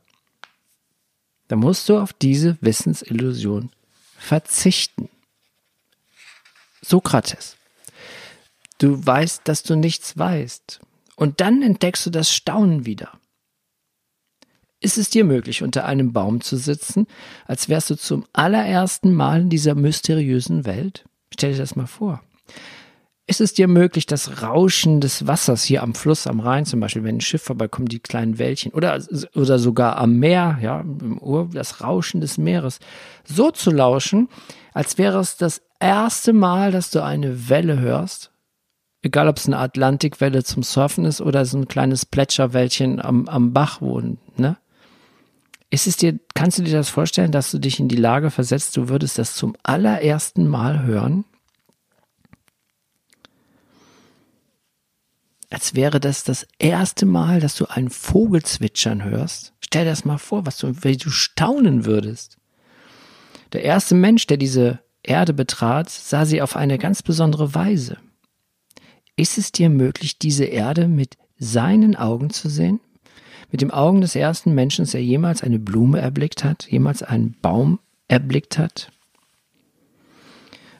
dann 1.48 1.58
musst 1.58 1.88
du 1.88 1.98
auf 1.98 2.12
diese 2.12 2.56
Wissensillusion 2.60 3.70
verzichten. 4.16 5.08
Sokrates. 6.82 7.57
Du 8.78 9.04
weißt, 9.04 9.42
dass 9.44 9.64
du 9.64 9.74
nichts 9.74 10.16
weißt. 10.16 10.80
Und 11.16 11.40
dann 11.40 11.62
entdeckst 11.62 12.06
du 12.06 12.10
das 12.10 12.32
Staunen 12.32 12.86
wieder. 12.86 13.10
Ist 14.80 14.96
es 14.96 15.10
dir 15.10 15.24
möglich, 15.24 15.64
unter 15.64 15.84
einem 15.84 16.12
Baum 16.12 16.40
zu 16.40 16.56
sitzen, 16.56 17.08
als 17.46 17.68
wärst 17.68 17.90
du 17.90 17.96
zum 17.96 18.24
allerersten 18.32 19.12
Mal 19.12 19.40
in 19.40 19.48
dieser 19.48 19.74
mysteriösen 19.74 20.64
Welt? 20.64 21.04
Stell 21.32 21.52
dir 21.52 21.58
das 21.58 21.74
mal 21.74 21.88
vor. 21.88 22.22
Ist 23.26 23.40
es 23.40 23.52
dir 23.52 23.66
möglich, 23.66 24.06
das 24.06 24.40
Rauschen 24.42 25.00
des 25.00 25.26
Wassers 25.26 25.64
hier 25.64 25.82
am 25.82 25.94
Fluss, 25.94 26.28
am 26.28 26.38
Rhein 26.38 26.64
zum 26.64 26.78
Beispiel, 26.78 27.02
wenn 27.02 27.16
ein 27.16 27.20
Schiff 27.20 27.42
vorbeikommt, 27.42 27.90
die 27.90 27.98
kleinen 27.98 28.38
Wäldchen 28.38 28.72
oder, 28.72 29.02
oder 29.34 29.58
sogar 29.58 29.98
am 29.98 30.16
Meer, 30.18 30.58
ja, 30.62 30.80
im 30.80 31.18
Ur, 31.18 31.50
das 31.52 31.82
Rauschen 31.82 32.20
des 32.20 32.38
Meeres, 32.38 32.78
so 33.24 33.50
zu 33.50 33.70
lauschen, 33.70 34.28
als 34.72 34.96
wäre 34.96 35.18
es 35.18 35.36
das 35.36 35.60
erste 35.80 36.32
Mal, 36.32 36.70
dass 36.70 36.90
du 36.90 37.02
eine 37.02 37.48
Welle 37.48 37.80
hörst 37.80 38.30
egal 39.02 39.28
ob 39.28 39.36
es 39.36 39.46
eine 39.46 39.58
Atlantikwelle 39.58 40.44
zum 40.44 40.62
Surfen 40.62 41.04
ist 41.04 41.20
oder 41.20 41.44
so 41.44 41.58
ein 41.58 41.68
kleines 41.68 42.06
Plätscherwäldchen 42.06 43.00
am, 43.00 43.28
am 43.28 43.52
Bach 43.52 43.80
wohnen, 43.80 44.18
ne? 44.36 44.56
Ist 45.70 45.86
es 45.86 45.98
dir, 45.98 46.18
kannst 46.34 46.58
du 46.58 46.62
dir 46.62 46.72
das 46.72 46.88
vorstellen, 46.88 47.30
dass 47.30 47.50
du 47.50 47.58
dich 47.58 47.78
in 47.78 47.88
die 47.88 47.96
Lage 47.96 48.30
versetzt, 48.30 48.74
du 48.78 48.88
würdest 48.88 49.18
das 49.18 49.34
zum 49.34 49.54
allerersten 49.62 50.48
Mal 50.48 50.82
hören? 50.84 51.26
als 55.50 55.74
wäre 55.74 56.00
das 56.00 56.24
das 56.24 56.46
erste 56.58 57.06
Mal, 57.06 57.40
dass 57.40 57.56
du 57.56 57.66
einen 57.66 57.90
Vogel 57.90 58.42
zwitschern 58.42 59.04
hörst. 59.04 59.54
Stell 59.60 59.84
dir 59.84 59.90
das 59.90 60.04
mal 60.04 60.18
vor, 60.18 60.46
was 60.46 60.58
du, 60.58 60.72
wie 60.82 60.96
du 60.96 61.10
staunen 61.10 61.84
würdest. 61.84 62.36
Der 63.52 63.62
erste 63.62 63.94
Mensch, 63.94 64.26
der 64.26 64.36
diese 64.36 64.80
Erde 65.02 65.32
betrat, 65.32 65.88
sah 65.88 66.26
sie 66.26 66.42
auf 66.42 66.56
eine 66.56 66.76
ganz 66.76 67.02
besondere 67.02 67.54
Weise. 67.54 67.96
Ist 69.18 69.36
es 69.36 69.50
dir 69.50 69.68
möglich, 69.68 70.16
diese 70.16 70.44
Erde 70.44 70.86
mit 70.86 71.18
seinen 71.40 71.96
Augen 71.96 72.30
zu 72.30 72.48
sehen? 72.48 72.78
Mit 73.50 73.62
den 73.62 73.72
Augen 73.72 74.00
des 74.00 74.14
ersten 74.14 74.54
Menschen, 74.54 74.86
der 74.86 75.02
jemals 75.02 75.42
eine 75.42 75.58
Blume 75.58 76.00
erblickt 76.00 76.44
hat, 76.44 76.70
jemals 76.70 77.02
einen 77.02 77.34
Baum 77.42 77.80
erblickt 78.06 78.58
hat? 78.58 78.92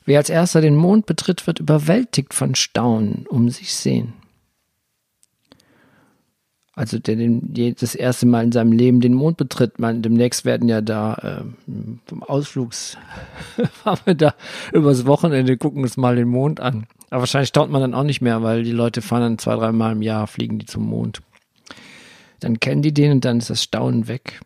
Wer 0.04 0.18
als 0.18 0.30
erster 0.30 0.60
den 0.60 0.76
Mond 0.76 1.06
betritt, 1.06 1.48
wird 1.48 1.58
überwältigt 1.58 2.32
von 2.32 2.54
Staunen 2.54 3.26
um 3.28 3.50
sich 3.50 3.74
sehen. 3.74 4.12
Also 6.74 7.00
der 7.00 7.16
den, 7.16 7.52
das 7.74 7.96
erste 7.96 8.26
Mal 8.26 8.44
in 8.44 8.52
seinem 8.52 8.70
Leben 8.70 9.00
den 9.00 9.14
Mond 9.14 9.36
betritt. 9.36 9.80
Man, 9.80 10.00
demnächst 10.00 10.44
werden 10.44 10.68
ja 10.68 10.80
da 10.80 11.14
äh, 11.14 11.72
vom 12.06 12.22
Ausflugs 12.22 12.96
fahren 13.82 13.98
wir 14.04 14.14
da 14.14 14.34
übers 14.72 15.06
Wochenende, 15.06 15.56
gucken 15.56 15.82
uns 15.82 15.96
mal 15.96 16.14
den 16.14 16.28
Mond 16.28 16.60
an. 16.60 16.86
Aber 17.10 17.20
wahrscheinlich 17.20 17.48
staunt 17.48 17.72
man 17.72 17.80
dann 17.80 17.94
auch 17.94 18.02
nicht 18.02 18.20
mehr, 18.20 18.42
weil 18.42 18.62
die 18.62 18.72
Leute 18.72 19.02
fahren 19.02 19.22
dann 19.22 19.38
zwei, 19.38 19.56
dreimal 19.56 19.92
im 19.92 20.02
Jahr, 20.02 20.26
fliegen 20.26 20.58
die 20.58 20.66
zum 20.66 20.84
Mond. 20.84 21.20
Dann 22.40 22.60
kennen 22.60 22.82
die 22.82 22.92
den 22.92 23.12
und 23.12 23.24
dann 23.24 23.38
ist 23.38 23.50
das 23.50 23.62
Staunen 23.62 24.08
weg. 24.08 24.40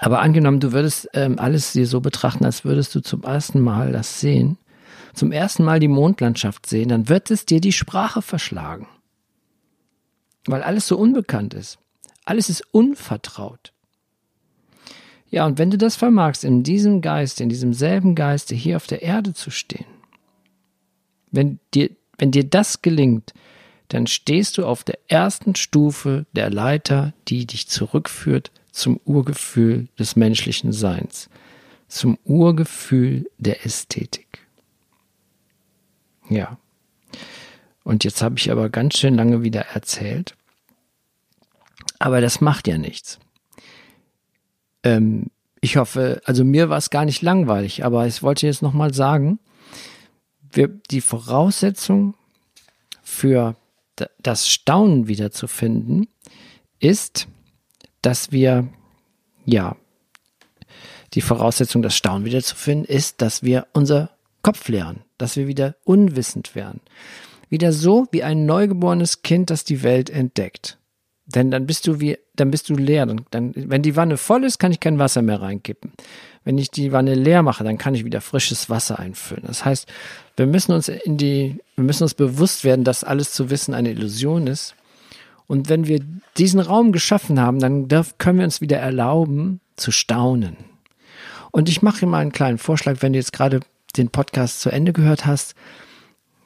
Aber 0.00 0.20
angenommen, 0.20 0.60
du 0.60 0.72
würdest 0.72 1.08
ähm, 1.14 1.38
alles 1.38 1.72
dir 1.72 1.86
so 1.86 2.00
betrachten, 2.00 2.44
als 2.44 2.64
würdest 2.64 2.94
du 2.94 3.00
zum 3.00 3.22
ersten 3.22 3.60
Mal 3.60 3.92
das 3.92 4.20
sehen, 4.20 4.56
zum 5.14 5.30
ersten 5.30 5.64
Mal 5.64 5.78
die 5.78 5.88
Mondlandschaft 5.88 6.66
sehen, 6.66 6.88
dann 6.88 7.08
wird 7.08 7.30
es 7.30 7.46
dir 7.46 7.60
die 7.60 7.72
Sprache 7.72 8.22
verschlagen. 8.22 8.86
Weil 10.46 10.62
alles 10.62 10.86
so 10.86 10.96
unbekannt 10.96 11.54
ist. 11.54 11.78
Alles 12.24 12.48
ist 12.48 12.62
unvertraut. 12.72 13.72
Ja, 15.28 15.46
und 15.46 15.58
wenn 15.58 15.70
du 15.70 15.78
das 15.78 15.96
vermagst, 15.96 16.44
in 16.44 16.62
diesem 16.62 17.02
Geist, 17.02 17.40
in 17.40 17.48
diesem 17.48 17.72
selben 17.72 18.14
Geiste 18.14 18.54
hier 18.54 18.76
auf 18.76 18.86
der 18.86 19.02
Erde 19.02 19.32
zu 19.32 19.50
stehen, 19.50 19.99
wenn 21.30 21.58
dir, 21.74 21.90
wenn 22.18 22.30
dir 22.30 22.44
das 22.44 22.82
gelingt, 22.82 23.32
dann 23.88 24.06
stehst 24.06 24.58
du 24.58 24.66
auf 24.66 24.84
der 24.84 24.98
ersten 25.08 25.56
Stufe 25.56 26.26
der 26.32 26.50
Leiter, 26.50 27.12
die 27.28 27.46
dich 27.46 27.68
zurückführt 27.68 28.52
zum 28.70 29.00
Urgefühl 29.04 29.88
des 29.98 30.14
menschlichen 30.16 30.72
Seins, 30.72 31.28
zum 31.88 32.18
Urgefühl 32.24 33.28
der 33.38 33.66
Ästhetik. 33.66 34.46
Ja. 36.28 36.56
Und 37.82 38.04
jetzt 38.04 38.22
habe 38.22 38.36
ich 38.38 38.52
aber 38.52 38.68
ganz 38.68 38.96
schön 38.96 39.14
lange 39.14 39.42
wieder 39.42 39.62
erzählt. 39.62 40.36
Aber 41.98 42.20
das 42.20 42.40
macht 42.40 42.68
ja 42.68 42.78
nichts. 42.78 43.18
Ähm, 44.84 45.26
ich 45.60 45.76
hoffe, 45.76 46.22
also 46.24 46.44
mir 46.44 46.70
war 46.70 46.78
es 46.78 46.90
gar 46.90 47.04
nicht 47.04 47.22
langweilig, 47.22 47.84
aber 47.84 48.06
ich 48.06 48.22
wollte 48.22 48.46
jetzt 48.46 48.62
nochmal 48.62 48.94
sagen, 48.94 49.40
wir, 50.52 50.68
die 50.68 51.00
Voraussetzung 51.00 52.14
für 53.02 53.56
das 54.18 54.48
Staunen 54.48 55.08
wiederzufinden 55.08 56.08
ist, 56.78 57.28
dass 58.02 58.32
wir, 58.32 58.68
ja, 59.44 59.76
die 61.14 61.20
Voraussetzung, 61.20 61.82
das 61.82 61.96
Staunen 61.96 62.24
wiederzufinden, 62.24 62.84
ist, 62.84 63.20
dass 63.20 63.42
wir 63.42 63.66
unser 63.72 64.10
Kopf 64.42 64.68
leeren, 64.68 65.00
dass 65.18 65.36
wir 65.36 65.48
wieder 65.48 65.76
unwissend 65.84 66.54
werden. 66.54 66.80
Wieder 67.48 67.72
so 67.72 68.06
wie 68.12 68.22
ein 68.22 68.46
neugeborenes 68.46 69.22
Kind, 69.22 69.50
das 69.50 69.64
die 69.64 69.82
Welt 69.82 70.08
entdeckt. 70.08 70.78
Denn 71.26 71.50
dann 71.50 71.66
bist 71.66 71.86
du 71.86 72.00
wie, 72.00 72.18
dann 72.34 72.50
bist 72.50 72.68
du 72.68 72.74
leer. 72.74 73.06
Dann, 73.06 73.26
dann, 73.30 73.52
wenn 73.54 73.82
die 73.82 73.96
Wanne 73.96 74.16
voll 74.16 74.44
ist, 74.44 74.58
kann 74.58 74.72
ich 74.72 74.80
kein 74.80 74.98
Wasser 74.98 75.22
mehr 75.22 75.42
reinkippen. 75.42 75.92
Wenn 76.44 76.58
ich 76.58 76.70
die 76.70 76.92
Wanne 76.92 77.14
leer 77.14 77.42
mache, 77.42 77.64
dann 77.64 77.78
kann 77.78 77.94
ich 77.94 78.04
wieder 78.04 78.20
frisches 78.20 78.70
Wasser 78.70 78.98
einfüllen. 78.98 79.44
Das 79.46 79.64
heißt, 79.64 79.86
wir 80.36 80.46
müssen 80.46 80.72
uns 80.72 80.88
in 80.88 81.16
die, 81.16 81.58
wir 81.76 81.84
müssen 81.84 82.04
uns 82.04 82.14
bewusst 82.14 82.64
werden, 82.64 82.84
dass 82.84 83.04
alles 83.04 83.32
zu 83.32 83.50
wissen 83.50 83.74
eine 83.74 83.90
Illusion 83.90 84.46
ist 84.46 84.74
und 85.50 85.68
wenn 85.68 85.88
wir 85.88 85.98
diesen 86.36 86.60
Raum 86.60 86.92
geschaffen 86.92 87.40
haben, 87.40 87.58
dann 87.58 87.88
können 88.18 88.38
wir 88.38 88.44
uns 88.44 88.60
wieder 88.60 88.78
erlauben 88.78 89.60
zu 89.74 89.90
staunen. 89.90 90.56
Und 91.50 91.68
ich 91.68 91.82
mache 91.82 92.06
mal 92.06 92.20
einen 92.20 92.30
kleinen 92.30 92.58
Vorschlag, 92.58 92.98
wenn 93.00 93.14
du 93.14 93.18
jetzt 93.18 93.32
gerade 93.32 93.58
den 93.96 94.10
Podcast 94.10 94.60
zu 94.60 94.70
Ende 94.70 94.92
gehört 94.92 95.26
hast, 95.26 95.56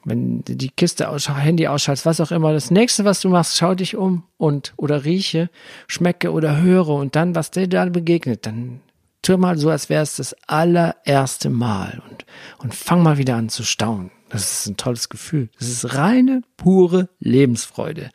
wenn 0.05 0.43
du 0.43 0.55
die 0.55 0.71
Kiste 0.71 1.07
aus, 1.07 1.29
Handy 1.29 1.67
ausschaltest, 1.67 2.07
was 2.07 2.19
auch 2.19 2.31
immer, 2.31 2.51
das 2.51 2.71
nächste, 2.71 3.05
was 3.05 3.21
du 3.21 3.29
machst, 3.29 3.57
schau 3.57 3.75
dich 3.75 3.95
um 3.95 4.23
und 4.37 4.73
oder 4.75 5.05
rieche, 5.05 5.51
schmecke 5.85 6.31
oder 6.31 6.63
höre 6.63 6.89
und 6.89 7.15
dann, 7.15 7.35
was 7.35 7.51
dir 7.51 7.67
da 7.67 7.85
begegnet, 7.85 8.47
dann 8.47 8.81
tu 9.25 9.37
mal 9.37 9.57
so, 9.57 9.69
als 9.69 9.89
wäre 9.89 10.03
es 10.03 10.15
das 10.17 10.35
allererste 10.47 11.49
Mal 11.49 12.01
und, 12.09 12.25
und 12.59 12.75
fang 12.75 13.01
mal 13.01 13.17
wieder 13.17 13.35
an 13.35 13.49
zu 13.49 13.63
staunen. 13.63 14.11
Das 14.29 14.51
ist 14.51 14.67
ein 14.67 14.77
tolles 14.77 15.09
Gefühl. 15.09 15.49
Das 15.59 15.69
ist 15.69 15.95
reine, 15.95 16.41
pure 16.57 17.09
Lebensfreude. 17.19 18.09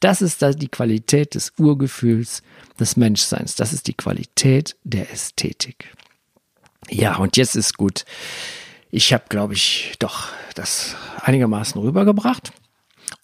Das 0.00 0.22
ist 0.22 0.42
die 0.42 0.68
Qualität 0.68 1.34
des 1.34 1.52
Urgefühls 1.58 2.42
des 2.78 2.96
Menschseins. 2.96 3.56
Das 3.56 3.72
ist 3.72 3.86
die 3.86 3.94
Qualität 3.94 4.76
der 4.84 5.10
Ästhetik. 5.12 5.92
Ja, 6.88 7.16
und 7.16 7.36
jetzt 7.36 7.56
ist 7.56 7.76
gut. 7.76 8.04
Ich 8.90 9.12
habe, 9.12 9.24
glaube 9.28 9.54
ich, 9.54 9.94
doch 9.98 10.28
das 10.54 10.94
einigermaßen 11.20 11.80
rübergebracht. 11.80 12.52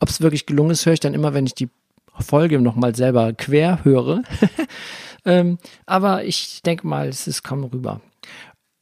Ob 0.01 0.09
es 0.09 0.21
wirklich 0.21 0.47
gelungen 0.47 0.73
ist, 0.73 0.85
höre 0.85 0.95
ich 0.95 1.01
dann 1.01 1.15
immer, 1.15 1.35
wenn 1.35 1.47
ich 1.47 1.55
die 1.55 1.71
Folge 2.19 2.61
nochmal 2.61 2.95
selber 2.95 3.33
quer 3.33 3.85
höre. 3.85 4.23
ähm, 5.25 5.59
aber 5.87 6.25
ich 6.25 6.63
denke 6.63 6.87
mal, 6.87 7.09
es 7.09 7.27
ist 7.27 7.43
kaum 7.43 7.65
rüber. 7.65 8.01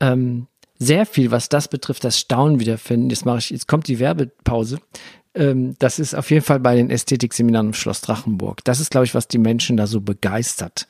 Ähm, 0.01 0.47
sehr 0.79 1.05
viel, 1.05 1.31
was 1.31 1.49
das 1.49 1.69
betrifft, 1.69 2.05
das 2.05 2.19
Staunen 2.19 2.59
wiederfinden. 2.59 3.11
Jetzt 3.11 3.27
mache 3.27 3.39
ich, 3.39 3.51
jetzt 3.51 3.69
kommt 3.69 3.87
die 3.87 3.99
Werbepause. 3.99 4.79
Ähm, 5.35 5.75
das 5.79 5.99
ist 5.99 6.15
auf 6.15 6.31
jeden 6.31 6.45
Fall 6.45 6.61
bei 6.61 6.75
den 6.75 6.91
Ästhetikseminaren 6.91 7.69
im 7.69 7.75
Schloss 7.75 8.01
Drachenburg. 8.01 8.65
Das 8.65 8.81
ist, 8.81 8.91
glaube 8.91 9.05
ich, 9.05 9.15
was 9.15 9.29
die 9.29 9.39
Menschen 9.39 9.77
da 9.77 9.87
so 9.87 10.01
begeistert. 10.01 10.89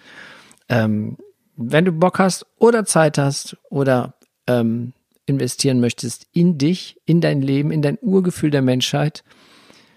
Ähm, 0.69 1.17
wenn 1.57 1.85
du 1.85 1.93
Bock 1.93 2.19
hast 2.21 2.47
oder 2.57 2.85
Zeit 2.85 3.19
hast 3.19 3.57
oder 3.69 4.15
ähm, 4.47 4.93
investieren 5.27 5.81
möchtest 5.81 6.27
in 6.33 6.57
dich, 6.57 6.97
in 7.05 7.21
dein 7.21 7.43
Leben, 7.43 7.71
in 7.71 7.83
dein 7.83 7.99
Urgefühl 8.01 8.51
der 8.51 8.63
Menschheit, 8.63 9.25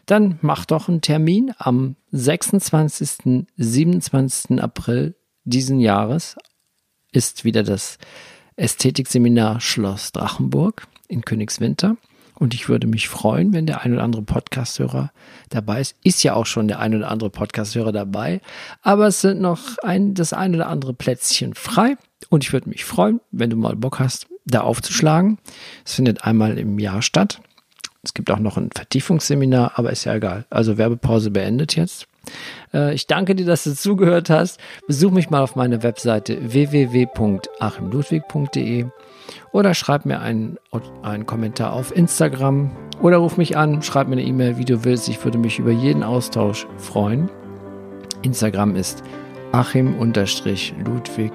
dann 0.06 0.38
mach 0.42 0.66
doch 0.66 0.90
einen 0.90 1.02
Termin 1.02 1.54
am 1.58 1.96
26. 2.12 3.46
27. 3.56 4.62
April 4.62 5.16
diesen 5.46 5.80
Jahres 5.80 6.36
ist 7.12 7.44
wieder 7.46 7.64
das 7.64 7.98
Ästhetikseminar 8.56 9.60
Schloss 9.62 10.12
Drachenburg 10.12 10.88
in 11.08 11.24
Königswinter. 11.24 11.98
Und 12.36 12.54
ich 12.54 12.68
würde 12.68 12.88
mich 12.88 13.08
freuen, 13.08 13.54
wenn 13.54 13.68
der 13.68 13.82
ein 13.82 13.94
oder 13.94 14.04
andere 14.04 14.24
Podcasthörer 14.24 15.12
dabei 15.50 15.82
ist. 15.82 15.96
Ist 16.04 16.24
ja 16.24 16.34
auch 16.34 16.46
schon 16.46 16.68
der 16.68 16.80
ein 16.80 16.96
oder 16.96 17.10
andere 17.10 17.30
Podcasthörer 17.30 17.92
dabei. 17.92 18.42
Aber 18.82 19.08
es 19.08 19.22
sind 19.22 19.40
noch 19.40 19.78
ein, 19.84 20.14
das 20.14 20.34
ein 20.34 20.56
oder 20.56 20.68
andere 20.68 20.94
Plätzchen 20.94 21.54
frei. 21.54 21.96
Und 22.30 22.44
ich 22.44 22.52
würde 22.52 22.70
mich 22.70 22.86
freuen, 22.86 23.22
wenn 23.32 23.50
du 23.50 23.56
mal 23.56 23.76
Bock 23.76 24.00
hast, 24.00 24.28
da 24.46 24.62
aufzuschlagen. 24.62 25.38
Es 25.86 25.94
findet 25.94 26.24
einmal 26.26 26.58
im 26.58 26.80
Jahr 26.80 27.02
statt. 27.02 27.40
Es 28.02 28.14
gibt 28.14 28.30
auch 28.32 28.40
noch 28.40 28.58
ein 28.58 28.72
Vertiefungsseminar, 28.76 29.74
aber 29.76 29.92
ist 29.92 30.04
ja 30.04 30.16
egal. 30.16 30.46
Also 30.50 30.78
Werbepause 30.78 31.32
beendet 31.32 31.76
jetzt. 31.76 32.08
Äh, 32.74 32.94
ich 32.94 33.08
danke 33.08 33.36
dir, 33.36 33.46
dass 33.46 33.64
du 33.64 33.74
zugehört 33.76 34.30
hast. 34.30 34.60
Besuch 34.88 35.12
mich 35.12 35.30
mal 35.30 35.42
auf 35.42 35.56
meiner 35.56 35.84
Webseite 35.84 36.54
www.achimludwig.de 36.54 38.86
oder 39.52 39.74
schreib 39.74 40.06
mir 40.06 40.20
einen, 40.20 40.58
einen 41.02 41.26
Kommentar 41.26 41.74
auf 41.74 41.96
Instagram 41.96 42.72
oder 43.02 43.18
ruf 43.18 43.38
mich 43.38 43.58
an, 43.58 43.82
schreib 43.82 44.08
mir 44.08 44.14
eine 44.14 44.24
E-Mail, 44.24 44.58
wie 44.58 44.66
du 44.66 44.84
willst. 44.84 45.10
Ich 45.10 45.24
würde 45.24 45.38
mich 45.38 45.60
über 45.60 45.72
jeden 45.72 46.04
Austausch 46.04 46.68
freuen. 46.78 47.30
Instagram 48.22 48.76
ist 48.76 49.04
achim-ludwig 49.52 51.34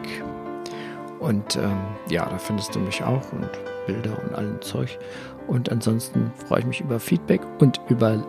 und 1.20 1.56
ähm, 1.56 1.78
ja, 2.08 2.28
da 2.28 2.38
findest 2.38 2.74
du 2.74 2.80
mich 2.80 3.02
auch 3.02 3.32
und 3.32 3.48
Bilder 3.86 4.16
und 4.22 4.34
allem 4.34 4.60
Zeug. 4.60 4.98
Und 5.46 5.70
ansonsten 5.70 6.32
freue 6.46 6.60
ich 6.60 6.66
mich 6.66 6.80
über 6.80 7.00
Feedback 7.00 7.40
und 7.58 7.80
über 7.88 8.22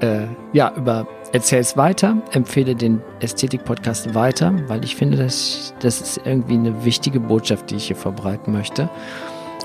äh, 0.00 0.26
ja, 0.52 0.72
über 0.76 1.06
erzähl's 1.32 1.76
weiter, 1.76 2.16
empfehle 2.32 2.74
den 2.74 3.02
Ästhetik-Podcast 3.20 4.14
weiter, 4.14 4.54
weil 4.68 4.84
ich 4.84 4.94
finde, 4.94 5.18
dass, 5.18 5.74
das 5.80 6.00
ist 6.00 6.20
irgendwie 6.24 6.54
eine 6.54 6.84
wichtige 6.84 7.18
Botschaft, 7.20 7.70
die 7.70 7.76
ich 7.76 7.88
hier 7.88 7.96
verbreiten 7.96 8.52
möchte. 8.52 8.88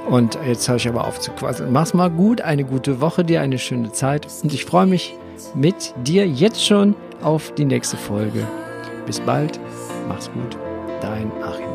Und 0.10 0.40
jetzt 0.48 0.68
höre 0.68 0.78
ich 0.78 0.90
aber 0.90 1.06
auf 1.06 1.20
zu 1.20 1.32
quasseln. 1.32 1.72
Mach's 1.72 1.94
mal 1.94 2.10
gut, 2.10 2.42
eine 2.42 2.64
gute 2.64 3.00
Woche 3.02 3.24
dir, 3.24 3.42
eine 3.42 3.60
schöne 3.60 3.92
Zeit. 3.92 4.28
Und 4.42 4.54
ich 4.54 4.66
freue 4.66 4.88
mich 4.88 5.16
mit 5.54 5.94
dir 6.04 6.28
jetzt 6.28 6.66
schon 6.66 6.96
auf 7.22 7.54
die 7.54 7.66
nächste 7.66 7.98
Folge. 7.98 8.48
Bis 9.06 9.20
bald, 9.20 9.60
mach's 10.08 10.32
gut, 10.32 10.58
dein 11.02 11.32
Achim 11.44 11.69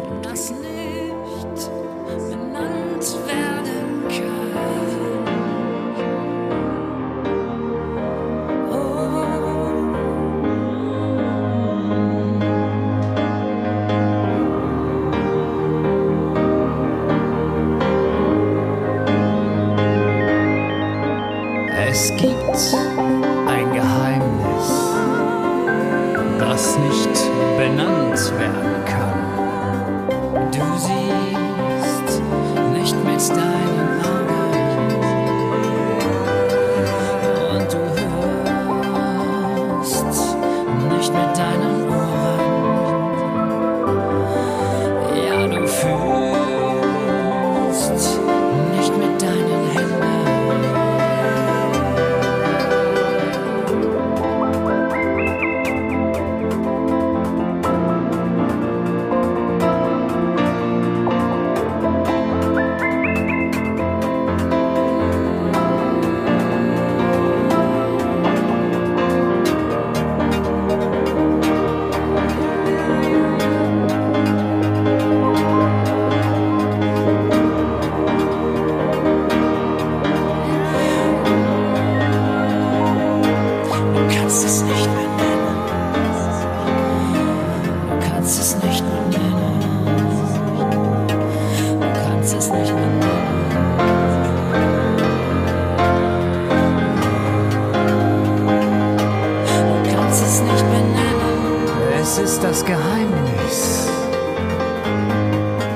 Geheimnis, 102.75 103.89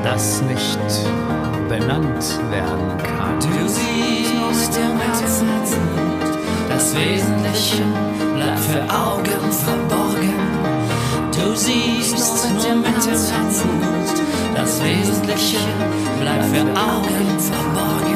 das 0.02 0.42
nicht 0.42 0.78
benannt 1.68 2.40
werden 2.50 2.90
kann. 2.98 3.38
Du 3.38 3.68
siehst 3.68 4.76
im 4.76 4.98
Herzen, 4.98 5.46
das 6.68 6.96
Wesentliche 6.96 7.84
bleibt 8.34 8.58
für 8.58 8.82
Augen 8.92 9.52
verborgen. 9.52 10.34
Du 11.30 11.54
siehst 11.54 12.16
nur 12.52 12.74
mit 12.74 13.06
Herzen, 13.06 13.32
das 14.56 14.82
Wesentliche 14.82 15.58
bleibt 16.20 16.46
für 16.46 16.62
Augen 16.62 17.38
verborgen. 17.38 18.08